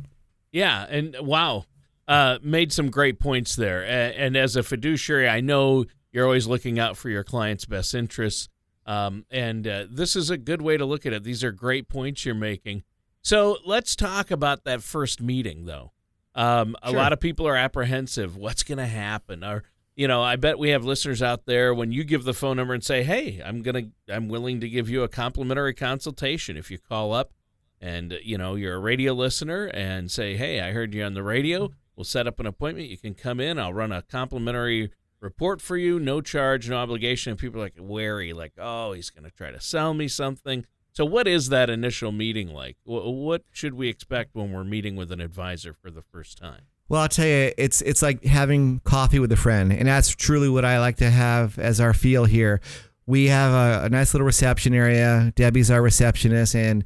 Yeah, 0.51 0.85
and 0.89 1.15
wow, 1.21 1.65
uh, 2.07 2.39
made 2.43 2.73
some 2.73 2.89
great 2.89 3.19
points 3.19 3.55
there. 3.55 3.85
And 3.85 4.35
as 4.35 4.55
a 4.55 4.63
fiduciary, 4.63 5.29
I 5.29 5.39
know 5.39 5.85
you're 6.11 6.25
always 6.25 6.47
looking 6.47 6.79
out 6.79 6.97
for 6.97 7.09
your 7.09 7.23
client's 7.23 7.65
best 7.65 7.93
interests. 7.93 8.49
Um, 8.85 9.25
and 9.29 9.67
uh, 9.67 9.85
this 9.89 10.15
is 10.15 10.29
a 10.29 10.37
good 10.37 10.61
way 10.61 10.77
to 10.77 10.85
look 10.85 11.05
at 11.05 11.13
it. 11.13 11.23
These 11.23 11.43
are 11.43 11.51
great 11.51 11.87
points 11.87 12.25
you're 12.25 12.35
making. 12.35 12.83
So 13.21 13.57
let's 13.65 13.95
talk 13.95 14.31
about 14.31 14.63
that 14.63 14.81
first 14.81 15.21
meeting, 15.21 15.65
though. 15.65 15.91
Um, 16.33 16.75
sure. 16.83 16.95
A 16.95 16.97
lot 16.97 17.13
of 17.13 17.19
people 17.19 17.47
are 17.47 17.55
apprehensive. 17.55 18.35
What's 18.35 18.63
going 18.63 18.79
to 18.79 18.87
happen? 18.87 19.43
Or 19.43 19.63
you 19.95 20.07
know, 20.07 20.23
I 20.23 20.35
bet 20.37 20.57
we 20.57 20.69
have 20.69 20.85
listeners 20.85 21.21
out 21.21 21.45
there. 21.45 21.73
When 21.73 21.91
you 21.91 22.03
give 22.03 22.23
the 22.23 22.33
phone 22.33 22.57
number 22.57 22.73
and 22.73 22.83
say, 22.83 23.03
"Hey, 23.03 23.41
I'm 23.43 23.61
gonna, 23.61 23.83
I'm 24.09 24.29
willing 24.29 24.61
to 24.61 24.69
give 24.69 24.89
you 24.89 25.03
a 25.03 25.09
complimentary 25.09 25.73
consultation," 25.73 26.57
if 26.57 26.71
you 26.71 26.77
call 26.77 27.13
up 27.13 27.33
and 27.81 28.17
you 28.23 28.37
know 28.37 28.55
you're 28.55 28.75
a 28.75 28.79
radio 28.79 29.13
listener 29.13 29.65
and 29.65 30.09
say, 30.09 30.37
"Hey, 30.37 30.61
I 30.61 30.71
heard 30.71 30.93
you 30.93 31.03
on 31.03 31.13
the 31.13 31.23
radio," 31.23 31.71
we'll 31.95 32.05
set 32.05 32.25
up 32.25 32.39
an 32.39 32.45
appointment. 32.45 32.87
You 32.89 32.97
can 32.97 33.13
come 33.13 33.39
in. 33.39 33.59
I'll 33.59 33.73
run 33.73 33.91
a 33.91 34.01
complimentary 34.01 34.91
report 35.21 35.61
for 35.61 35.77
you, 35.77 35.99
no 35.99 36.19
charge, 36.19 36.69
no 36.69 36.77
obligation. 36.77 37.31
And 37.31 37.39
people 37.39 37.61
are 37.61 37.65
like 37.65 37.75
wary, 37.77 38.33
like, 38.33 38.53
oh, 38.57 38.93
he's 38.93 39.09
going 39.09 39.23
to 39.23 39.31
try 39.31 39.51
to 39.51 39.61
sell 39.61 39.93
me 39.93 40.07
something. 40.07 40.65
So, 40.93 41.05
what 41.05 41.27
is 41.27 41.49
that 41.49 41.69
initial 41.69 42.11
meeting 42.11 42.49
like? 42.49 42.75
What 42.83 43.43
should 43.51 43.75
we 43.75 43.87
expect 43.87 44.31
when 44.35 44.51
we're 44.51 44.65
meeting 44.65 44.97
with 44.97 45.11
an 45.11 45.21
advisor 45.21 45.73
for 45.73 45.89
the 45.89 46.01
first 46.01 46.37
time? 46.37 46.63
Well, 46.89 47.01
I'll 47.01 47.07
tell 47.07 47.25
you, 47.25 47.53
it's 47.57 47.81
it's 47.83 48.01
like 48.01 48.25
having 48.25 48.81
coffee 48.83 49.19
with 49.19 49.31
a 49.31 49.37
friend, 49.37 49.71
and 49.71 49.87
that's 49.87 50.09
truly 50.09 50.49
what 50.49 50.65
I 50.65 50.79
like 50.79 50.97
to 50.97 51.09
have 51.09 51.57
as 51.57 51.79
our 51.79 51.93
feel 51.93 52.25
here. 52.25 52.59
We 53.05 53.27
have 53.27 53.53
a, 53.53 53.85
a 53.85 53.89
nice 53.89 54.13
little 54.13 54.25
reception 54.25 54.73
area. 54.73 55.31
Debbie's 55.37 55.71
our 55.71 55.81
receptionist, 55.81 56.55
and 56.55 56.83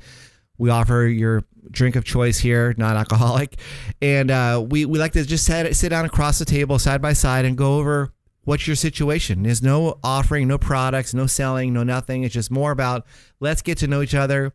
we 0.59 0.69
offer 0.69 1.07
your 1.07 1.43
drink 1.71 1.95
of 1.95 2.05
choice 2.05 2.37
here, 2.37 2.75
non-alcoholic, 2.77 3.55
and 3.99 4.29
uh, 4.29 4.63
we 4.69 4.85
we 4.85 4.99
like 4.99 5.13
to 5.13 5.25
just 5.25 5.45
sit 5.45 5.75
sit 5.75 5.89
down 5.89 6.05
across 6.05 6.37
the 6.37 6.45
table, 6.45 6.77
side 6.77 7.01
by 7.01 7.13
side, 7.13 7.45
and 7.45 7.57
go 7.57 7.79
over 7.79 8.13
what's 8.45 8.65
your 8.65 8.75
situation? 8.75 9.43
There's 9.43 9.61
no 9.61 9.99
offering, 10.03 10.47
no 10.47 10.57
products, 10.57 11.13
no 11.13 11.27
selling, 11.27 11.73
no 11.73 11.83
nothing. 11.83 12.23
It's 12.23 12.33
just 12.33 12.49
more 12.49 12.71
about 12.71 13.05
let's 13.39 13.61
get 13.61 13.77
to 13.79 13.87
know 13.87 14.01
each 14.01 14.15
other 14.15 14.53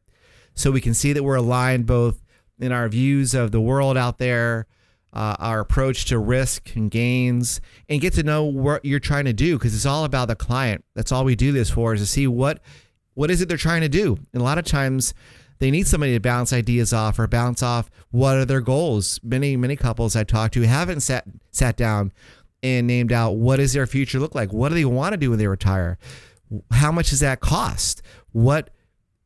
so 0.54 0.70
we 0.70 0.80
can 0.80 0.94
see 0.94 1.12
that 1.12 1.22
we're 1.22 1.36
aligned 1.36 1.86
both 1.86 2.22
in 2.58 2.72
our 2.72 2.88
views 2.88 3.34
of 3.34 3.52
the 3.52 3.60
world 3.60 3.96
out 3.96 4.18
there, 4.18 4.66
uh, 5.12 5.36
our 5.38 5.60
approach 5.60 6.06
to 6.06 6.18
risk 6.18 6.74
and 6.76 6.90
gains, 6.90 7.60
and 7.88 8.00
get 8.00 8.12
to 8.14 8.22
know 8.22 8.44
what 8.44 8.84
you're 8.84 9.00
trying 9.00 9.24
to 9.24 9.32
do 9.32 9.58
because 9.58 9.74
it's 9.74 9.86
all 9.86 10.04
about 10.04 10.28
the 10.28 10.36
client. 10.36 10.84
That's 10.94 11.12
all 11.12 11.24
we 11.24 11.36
do 11.36 11.52
this 11.52 11.70
for 11.70 11.94
is 11.94 12.00
to 12.00 12.06
see 12.06 12.26
what 12.26 12.60
what 13.14 13.30
is 13.30 13.42
it 13.42 13.48
they're 13.48 13.58
trying 13.58 13.82
to 13.82 13.88
do. 13.88 14.18
And 14.32 14.40
a 14.40 14.44
lot 14.44 14.58
of 14.58 14.64
times 14.64 15.14
they 15.58 15.70
need 15.70 15.86
somebody 15.86 16.14
to 16.14 16.20
bounce 16.20 16.52
ideas 16.52 16.92
off 16.92 17.18
or 17.18 17.26
bounce 17.26 17.62
off 17.62 17.90
what 18.10 18.36
are 18.36 18.44
their 18.44 18.60
goals. 18.60 19.20
Many 19.22 19.56
many 19.56 19.76
couples 19.76 20.14
I 20.16 20.24
talk 20.24 20.52
to 20.52 20.62
haven't 20.62 21.00
sat 21.00 21.24
sat 21.50 21.76
down 21.76 22.12
and 22.62 22.86
named 22.86 23.12
out 23.12 23.36
what 23.36 23.56
does 23.56 23.72
their 23.72 23.86
future 23.86 24.18
look 24.18 24.34
like? 24.34 24.52
What 24.52 24.68
do 24.68 24.74
they 24.74 24.84
want 24.84 25.12
to 25.12 25.16
do 25.16 25.30
when 25.30 25.38
they 25.38 25.46
retire? 25.46 25.98
How 26.72 26.92
much 26.92 27.10
does 27.10 27.20
that 27.20 27.40
cost? 27.40 28.02
What 28.32 28.70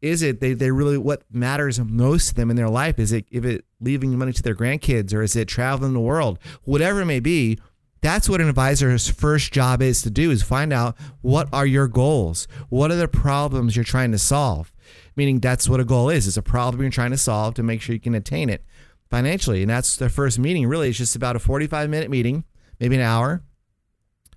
is 0.03 0.23
it 0.23 0.41
they, 0.41 0.53
they 0.53 0.71
really 0.71 0.99
what 0.99 1.23
matters 1.33 1.81
most 1.81 2.29
to 2.29 2.35
them 2.35 2.51
in 2.51 2.57
their 2.57 2.69
life? 2.69 2.99
Is 2.99 3.13
it 3.13 3.27
if 3.31 3.45
it 3.45 3.65
leaving 3.81 4.17
money 4.17 4.33
to 4.33 4.43
their 4.43 4.55
grandkids 4.55 5.15
or 5.15 5.23
is 5.23 5.35
it 5.35 5.49
traveling 5.49 5.95
the 5.95 6.01
world? 6.01 6.39
Whatever 6.65 7.01
it 7.01 7.07
may 7.07 7.21
be, 7.21 7.59
that's 8.03 8.29
what 8.29 8.43
an 8.43 8.51
advisor's 8.51 9.09
first 9.09 9.51
job 9.51 9.81
is 9.81 10.03
to 10.03 10.11
do 10.11 10.31
is 10.31 10.43
find 10.43 10.75
out 10.75 10.95
what 11.23 11.49
are 11.55 11.65
your 11.65 11.89
goals? 11.89 12.47
What 12.69 12.91
are 12.91 12.97
the 12.97 13.09
problems 13.09 13.77
you're 13.77 13.85
trying 13.85 14.13
to 14.13 14.19
solve? 14.19 14.71
Meaning 15.17 15.41
that's 15.41 15.71
what 15.71 15.81
a 15.81 15.85
goal 15.85 16.11
is. 16.11 16.29
It's 16.29 16.37
a 16.37 16.43
problem 16.43 16.83
you're 16.83 16.91
trying 16.91 17.13
to 17.13 17.17
solve 17.17 17.55
to 17.55 17.63
make 17.63 17.81
sure 17.81 17.95
you 17.95 18.01
can 18.01 18.15
attain 18.15 18.51
it 18.51 18.63
financially. 19.11 19.63
And 19.63 19.71
that's 19.71 19.97
the 19.97 20.11
first 20.11 20.39
meeting 20.39 20.67
really. 20.67 20.91
It's 20.91 20.99
just 20.99 21.17
about 21.17 21.35
a 21.35 21.39
45 21.39 21.89
minute 21.89 22.11
meeting 22.11 22.45
maybe 22.85 22.97
an 22.97 23.03
hour, 23.03 23.43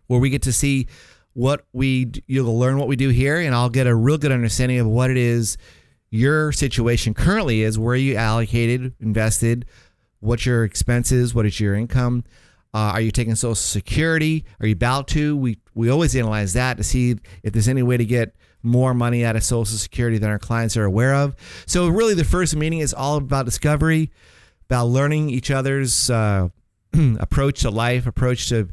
where 0.08 0.22
we 0.22 0.30
get 0.30 0.44
to 0.44 0.54
see 0.54 0.88
what 1.34 1.66
we 1.74 2.10
you'll 2.28 2.58
learn 2.58 2.78
what 2.78 2.88
we 2.88 2.96
do 2.96 3.10
here, 3.10 3.40
and 3.42 3.54
I'll 3.54 3.70
get 3.70 3.88
a 3.88 3.94
real 3.94 4.18
good 4.18 4.32
understanding 4.32 4.80
of 4.80 4.88
what 4.88 5.12
it 5.12 5.18
is 5.18 5.58
your 6.10 6.54
situation 6.54 7.14
currently 7.14 7.64
is, 7.64 7.78
where 7.78 7.96
you 7.96 8.16
allocated, 8.16 8.96
invested, 9.02 9.66
what 10.22 10.46
your 10.46 10.64
expenses, 10.64 11.36
what 11.36 11.46
is 11.46 11.60
your 11.60 11.76
income. 11.76 12.24
Uh, 12.74 12.92
are 12.94 13.02
you 13.02 13.12
taking 13.12 13.36
Social 13.36 13.56
Security? 13.56 14.46
Are 14.62 14.68
you 14.68 14.74
about 14.74 15.10
to? 15.10 15.36
We 15.36 15.58
we 15.74 15.90
always 15.90 16.16
analyze 16.16 16.54
that 16.54 16.78
to 16.78 16.84
see 16.84 17.18
if 17.44 17.52
there's 17.52 17.68
any 17.68 17.84
way 17.84 17.98
to 17.98 18.06
get 18.06 18.34
more 18.64 18.94
money 18.94 19.26
out 19.26 19.36
of 19.36 19.44
Social 19.44 19.66
Security 19.78 20.18
than 20.18 20.30
our 20.30 20.40
clients 20.40 20.78
are 20.78 20.86
aware 20.86 21.16
of. 21.16 21.36
So 21.66 21.90
really, 21.90 22.14
the 22.14 22.24
first 22.24 22.56
meeting 22.56 22.80
is 22.80 22.94
all 22.94 23.18
about 23.18 23.46
discovery, 23.46 24.10
about 24.70 24.86
learning 24.86 25.32
each 25.32 25.52
other's 25.52 26.10
uh, 26.10 26.48
approach 27.20 27.62
to 27.62 27.70
life, 27.70 28.08
approach 28.08 28.50
to 28.50 28.70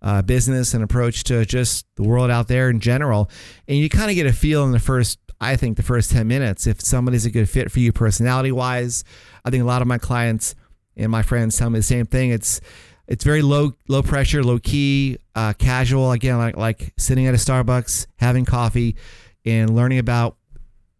uh, 0.00 0.22
business, 0.22 0.74
and 0.74 0.82
approach 0.82 1.24
to 1.24 1.44
just 1.44 1.86
the 1.96 2.02
world 2.02 2.30
out 2.30 2.48
there 2.48 2.70
in 2.70 2.80
general. 2.80 3.30
And 3.68 3.78
you 3.78 3.88
kind 3.88 4.10
of 4.10 4.14
get 4.16 4.26
a 4.26 4.32
feel 4.32 4.64
in 4.64 4.72
the 4.72 4.78
first, 4.78 5.18
I 5.40 5.56
think, 5.56 5.76
the 5.76 5.82
first 5.82 6.10
ten 6.10 6.26
minutes 6.28 6.66
if 6.66 6.80
somebody's 6.80 7.26
a 7.26 7.30
good 7.30 7.48
fit 7.48 7.70
for 7.70 7.80
you 7.80 7.92
personality 7.92 8.52
wise. 8.52 9.04
I 9.44 9.50
think 9.50 9.62
a 9.62 9.66
lot 9.66 9.82
of 9.82 9.88
my 9.88 9.98
clients 9.98 10.54
and 10.96 11.10
my 11.10 11.22
friends 11.22 11.56
tell 11.56 11.70
me 11.70 11.78
the 11.78 11.84
same 11.84 12.06
thing. 12.06 12.30
It's 12.30 12.60
it's 13.08 13.24
very 13.24 13.42
low 13.42 13.72
low 13.88 14.02
pressure, 14.02 14.42
low 14.42 14.58
key, 14.58 15.18
uh, 15.34 15.52
casual. 15.54 16.12
Again, 16.12 16.38
like 16.38 16.56
like 16.56 16.94
sitting 16.96 17.26
at 17.26 17.34
a 17.34 17.38
Starbucks, 17.38 18.06
having 18.16 18.44
coffee, 18.44 18.96
and 19.44 19.74
learning 19.74 19.98
about 19.98 20.36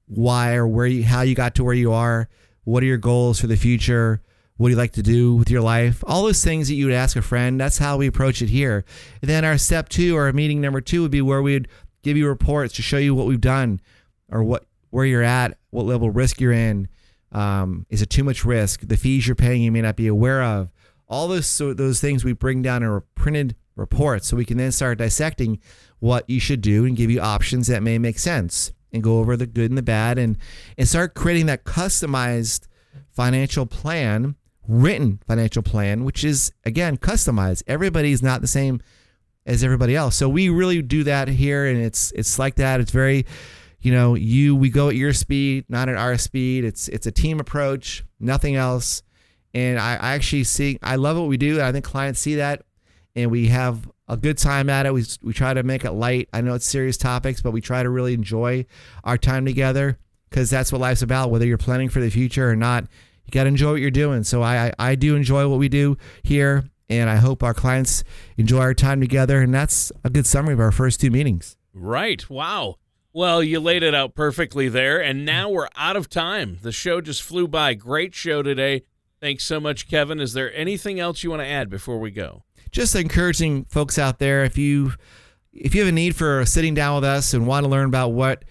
why 0.06 0.54
or 0.54 0.66
where 0.66 0.86
you 0.86 1.04
how 1.04 1.22
you 1.22 1.34
got 1.34 1.54
to 1.56 1.64
where 1.64 1.74
you 1.74 1.92
are. 1.92 2.28
What 2.64 2.82
are 2.82 2.86
your 2.86 2.98
goals 2.98 3.40
for 3.40 3.46
the 3.48 3.56
future? 3.56 4.22
What 4.62 4.68
do 4.68 4.74
you 4.74 4.78
like 4.78 4.92
to 4.92 5.02
do 5.02 5.34
with 5.34 5.50
your 5.50 5.60
life? 5.60 6.04
All 6.06 6.22
those 6.22 6.44
things 6.44 6.68
that 6.68 6.76
you 6.76 6.86
would 6.86 6.94
ask 6.94 7.16
a 7.16 7.22
friend. 7.22 7.60
That's 7.60 7.78
how 7.78 7.96
we 7.96 8.06
approach 8.06 8.42
it 8.42 8.48
here. 8.48 8.84
And 9.20 9.28
then 9.28 9.44
our 9.44 9.58
step 9.58 9.88
two 9.88 10.16
or 10.16 10.32
meeting 10.32 10.60
number 10.60 10.80
two 10.80 11.02
would 11.02 11.10
be 11.10 11.20
where 11.20 11.42
we'd 11.42 11.66
give 12.04 12.16
you 12.16 12.28
reports 12.28 12.72
to 12.74 12.82
show 12.82 12.96
you 12.96 13.12
what 13.12 13.26
we've 13.26 13.40
done 13.40 13.80
or 14.30 14.44
what 14.44 14.66
where 14.90 15.04
you're 15.04 15.24
at, 15.24 15.58
what 15.70 15.84
level 15.84 16.10
of 16.10 16.14
risk 16.14 16.40
you're 16.40 16.52
in. 16.52 16.86
Um, 17.32 17.86
is 17.90 18.02
it 18.02 18.10
too 18.10 18.22
much 18.22 18.44
risk? 18.44 18.82
The 18.86 18.96
fees 18.96 19.26
you're 19.26 19.34
paying 19.34 19.62
you 19.62 19.72
may 19.72 19.82
not 19.82 19.96
be 19.96 20.06
aware 20.06 20.44
of 20.44 20.70
all 21.08 21.26
those 21.26 21.48
so 21.48 21.74
those 21.74 22.00
things 22.00 22.24
we 22.24 22.32
bring 22.32 22.62
down 22.62 22.84
in 22.84 22.88
a 22.88 23.00
printed 23.16 23.56
report 23.74 24.24
so 24.24 24.36
we 24.36 24.44
can 24.44 24.58
then 24.58 24.70
start 24.70 24.98
dissecting 24.98 25.58
what 25.98 26.30
you 26.30 26.38
should 26.38 26.60
do 26.60 26.84
and 26.84 26.96
give 26.96 27.10
you 27.10 27.20
options 27.20 27.66
that 27.66 27.82
may 27.82 27.98
make 27.98 28.16
sense 28.16 28.72
and 28.92 29.02
go 29.02 29.18
over 29.18 29.36
the 29.36 29.46
good 29.46 29.72
and 29.72 29.78
the 29.78 29.82
bad 29.82 30.18
and 30.18 30.38
and 30.78 30.86
start 30.86 31.14
creating 31.14 31.46
that 31.46 31.64
customized 31.64 32.68
financial 33.10 33.66
plan 33.66 34.36
written 34.68 35.20
financial 35.26 35.62
plan 35.62 36.04
which 36.04 36.22
is 36.24 36.52
again 36.64 36.96
customized 36.96 37.62
everybody's 37.66 38.22
not 38.22 38.40
the 38.40 38.46
same 38.46 38.80
as 39.44 39.64
everybody 39.64 39.96
else 39.96 40.14
so 40.14 40.28
we 40.28 40.48
really 40.48 40.80
do 40.82 41.02
that 41.02 41.28
here 41.28 41.66
and 41.66 41.80
it's 41.80 42.12
it's 42.12 42.38
like 42.38 42.54
that 42.54 42.80
it's 42.80 42.92
very 42.92 43.26
you 43.80 43.92
know 43.92 44.14
you 44.14 44.54
we 44.54 44.70
go 44.70 44.88
at 44.88 44.94
your 44.94 45.12
speed 45.12 45.64
not 45.68 45.88
at 45.88 45.96
our 45.96 46.16
speed 46.16 46.64
it's 46.64 46.86
it's 46.88 47.06
a 47.06 47.12
team 47.12 47.40
approach 47.40 48.04
nothing 48.20 48.54
else 48.54 49.02
and 49.54 49.78
I, 49.78 49.96
I 49.96 50.14
actually 50.14 50.44
see, 50.44 50.78
I 50.82 50.96
love 50.96 51.18
what 51.18 51.28
we 51.28 51.36
do. 51.36 51.60
I 51.60 51.72
think 51.72 51.84
clients 51.84 52.20
see 52.20 52.36
that 52.36 52.62
and 53.14 53.30
we 53.30 53.48
have 53.48 53.90
a 54.08 54.16
good 54.16 54.38
time 54.38 54.70
at 54.70 54.86
it. 54.86 54.94
We, 54.94 55.04
we 55.22 55.32
try 55.32 55.52
to 55.52 55.62
make 55.62 55.84
it 55.84 55.92
light. 55.92 56.28
I 56.32 56.40
know 56.40 56.54
it's 56.54 56.66
serious 56.66 56.96
topics, 56.96 57.42
but 57.42 57.50
we 57.50 57.60
try 57.60 57.82
to 57.82 57.90
really 57.90 58.14
enjoy 58.14 58.66
our 59.04 59.18
time 59.18 59.44
together 59.44 59.98
because 60.30 60.48
that's 60.48 60.72
what 60.72 60.80
life's 60.80 61.02
about. 61.02 61.30
Whether 61.30 61.46
you're 61.46 61.58
planning 61.58 61.90
for 61.90 62.00
the 62.00 62.10
future 62.10 62.48
or 62.48 62.56
not, 62.56 62.86
you 63.32 63.38
got 63.38 63.44
to 63.44 63.48
enjoy 63.48 63.72
what 63.72 63.80
you're 63.80 63.90
doing. 63.90 64.24
So 64.24 64.42
I, 64.42 64.66
I, 64.66 64.72
I 64.78 64.94
do 64.94 65.16
enjoy 65.16 65.48
what 65.48 65.58
we 65.58 65.68
do 65.68 65.96
here. 66.22 66.64
And 66.88 67.08
I 67.08 67.16
hope 67.16 67.42
our 67.42 67.54
clients 67.54 68.04
enjoy 68.36 68.58
our 68.58 68.74
time 68.74 69.00
together. 69.00 69.40
And 69.40 69.54
that's 69.54 69.90
a 70.04 70.10
good 70.10 70.26
summary 70.26 70.52
of 70.52 70.60
our 70.60 70.72
first 70.72 71.00
two 71.00 71.10
meetings. 71.10 71.56
Right. 71.72 72.28
Wow. 72.28 72.76
Well, 73.14 73.42
you 73.42 73.60
laid 73.60 73.82
it 73.82 73.94
out 73.94 74.14
perfectly 74.14 74.68
there. 74.68 75.02
And 75.02 75.24
now 75.24 75.48
we're 75.48 75.68
out 75.76 75.96
of 75.96 76.10
time. 76.10 76.58
The 76.60 76.72
show 76.72 77.00
just 77.00 77.22
flew 77.22 77.48
by. 77.48 77.74
Great 77.74 78.14
show 78.14 78.42
today. 78.42 78.82
Thanks 79.20 79.44
so 79.44 79.60
much, 79.60 79.88
Kevin. 79.88 80.20
Is 80.20 80.34
there 80.34 80.52
anything 80.54 81.00
else 81.00 81.22
you 81.22 81.30
want 81.30 81.40
to 81.40 81.46
add 81.46 81.70
before 81.70 81.98
we 81.98 82.10
go? 82.10 82.42
Just 82.70 82.94
encouraging 82.94 83.64
folks 83.66 83.98
out 83.98 84.18
there 84.18 84.44
if 84.44 84.58
you 84.58 84.92
if 85.52 85.74
you 85.74 85.82
have 85.82 85.88
a 85.88 85.92
need 85.92 86.16
for 86.16 86.44
sitting 86.46 86.74
down 86.74 86.96
with 86.96 87.04
us 87.04 87.34
and 87.34 87.46
want 87.46 87.64
to 87.64 87.70
learn 87.70 87.86
about 87.86 88.08
what 88.08 88.44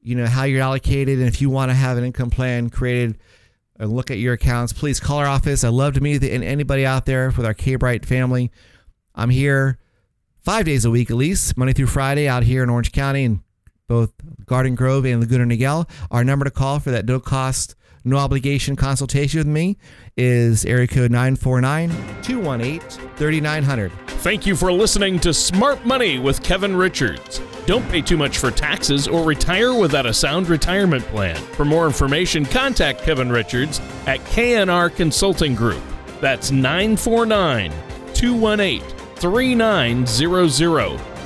you 0.00 0.14
know 0.14 0.26
how 0.26 0.44
you're 0.44 0.62
allocated 0.62 1.18
and 1.18 1.28
if 1.28 1.40
you 1.40 1.50
want 1.50 1.70
to 1.70 1.74
have 1.74 1.98
an 1.98 2.04
income 2.04 2.30
plan 2.30 2.70
created 2.70 3.18
and 3.78 3.92
look 3.92 4.10
at 4.10 4.18
your 4.18 4.34
accounts, 4.34 4.72
please 4.72 5.00
call 5.00 5.18
our 5.18 5.26
office. 5.26 5.64
I'd 5.64 5.68
love 5.68 5.94
to 5.94 6.00
meet 6.00 6.22
anybody 6.22 6.84
out 6.84 7.06
there 7.06 7.30
with 7.30 7.46
our 7.46 7.54
K-Bright 7.54 8.04
family. 8.04 8.50
I'm 9.14 9.30
here 9.30 9.78
five 10.42 10.64
days 10.64 10.84
a 10.84 10.90
week 10.90 11.10
at 11.10 11.16
least, 11.16 11.56
Monday 11.56 11.72
through 11.72 11.86
Friday, 11.86 12.28
out 12.28 12.42
here 12.42 12.62
in 12.62 12.70
Orange 12.70 12.92
County 12.92 13.24
and 13.24 13.40
both 13.86 14.12
Garden 14.44 14.74
Grove 14.74 15.04
and 15.04 15.20
Laguna 15.20 15.44
Niguel. 15.44 15.88
Our 16.10 16.24
number 16.24 16.44
to 16.44 16.50
call 16.50 16.78
for 16.80 16.90
that 16.90 17.06
no 17.06 17.20
cost 17.20 17.74
no 18.08 18.16
obligation 18.16 18.76
consultation 18.76 19.38
with 19.38 19.46
me 19.46 19.76
is 20.16 20.64
area 20.64 20.86
code 20.86 21.10
949 21.10 21.90
218 22.22 22.80
3900. 23.16 23.92
Thank 24.20 24.46
you 24.46 24.56
for 24.56 24.72
listening 24.72 25.20
to 25.20 25.32
Smart 25.32 25.84
Money 25.86 26.18
with 26.18 26.42
Kevin 26.42 26.74
Richards. 26.74 27.40
Don't 27.66 27.88
pay 27.88 28.00
too 28.00 28.16
much 28.16 28.38
for 28.38 28.50
taxes 28.50 29.06
or 29.06 29.24
retire 29.24 29.74
without 29.74 30.06
a 30.06 30.14
sound 30.14 30.48
retirement 30.48 31.04
plan. 31.04 31.36
For 31.36 31.64
more 31.64 31.86
information, 31.86 32.44
contact 32.44 33.02
Kevin 33.02 33.30
Richards 33.30 33.80
at 34.06 34.18
KNR 34.20 34.94
Consulting 34.96 35.54
Group. 35.54 35.82
That's 36.20 36.50
949 36.50 37.72
218 38.14 38.80
3900 39.16 41.17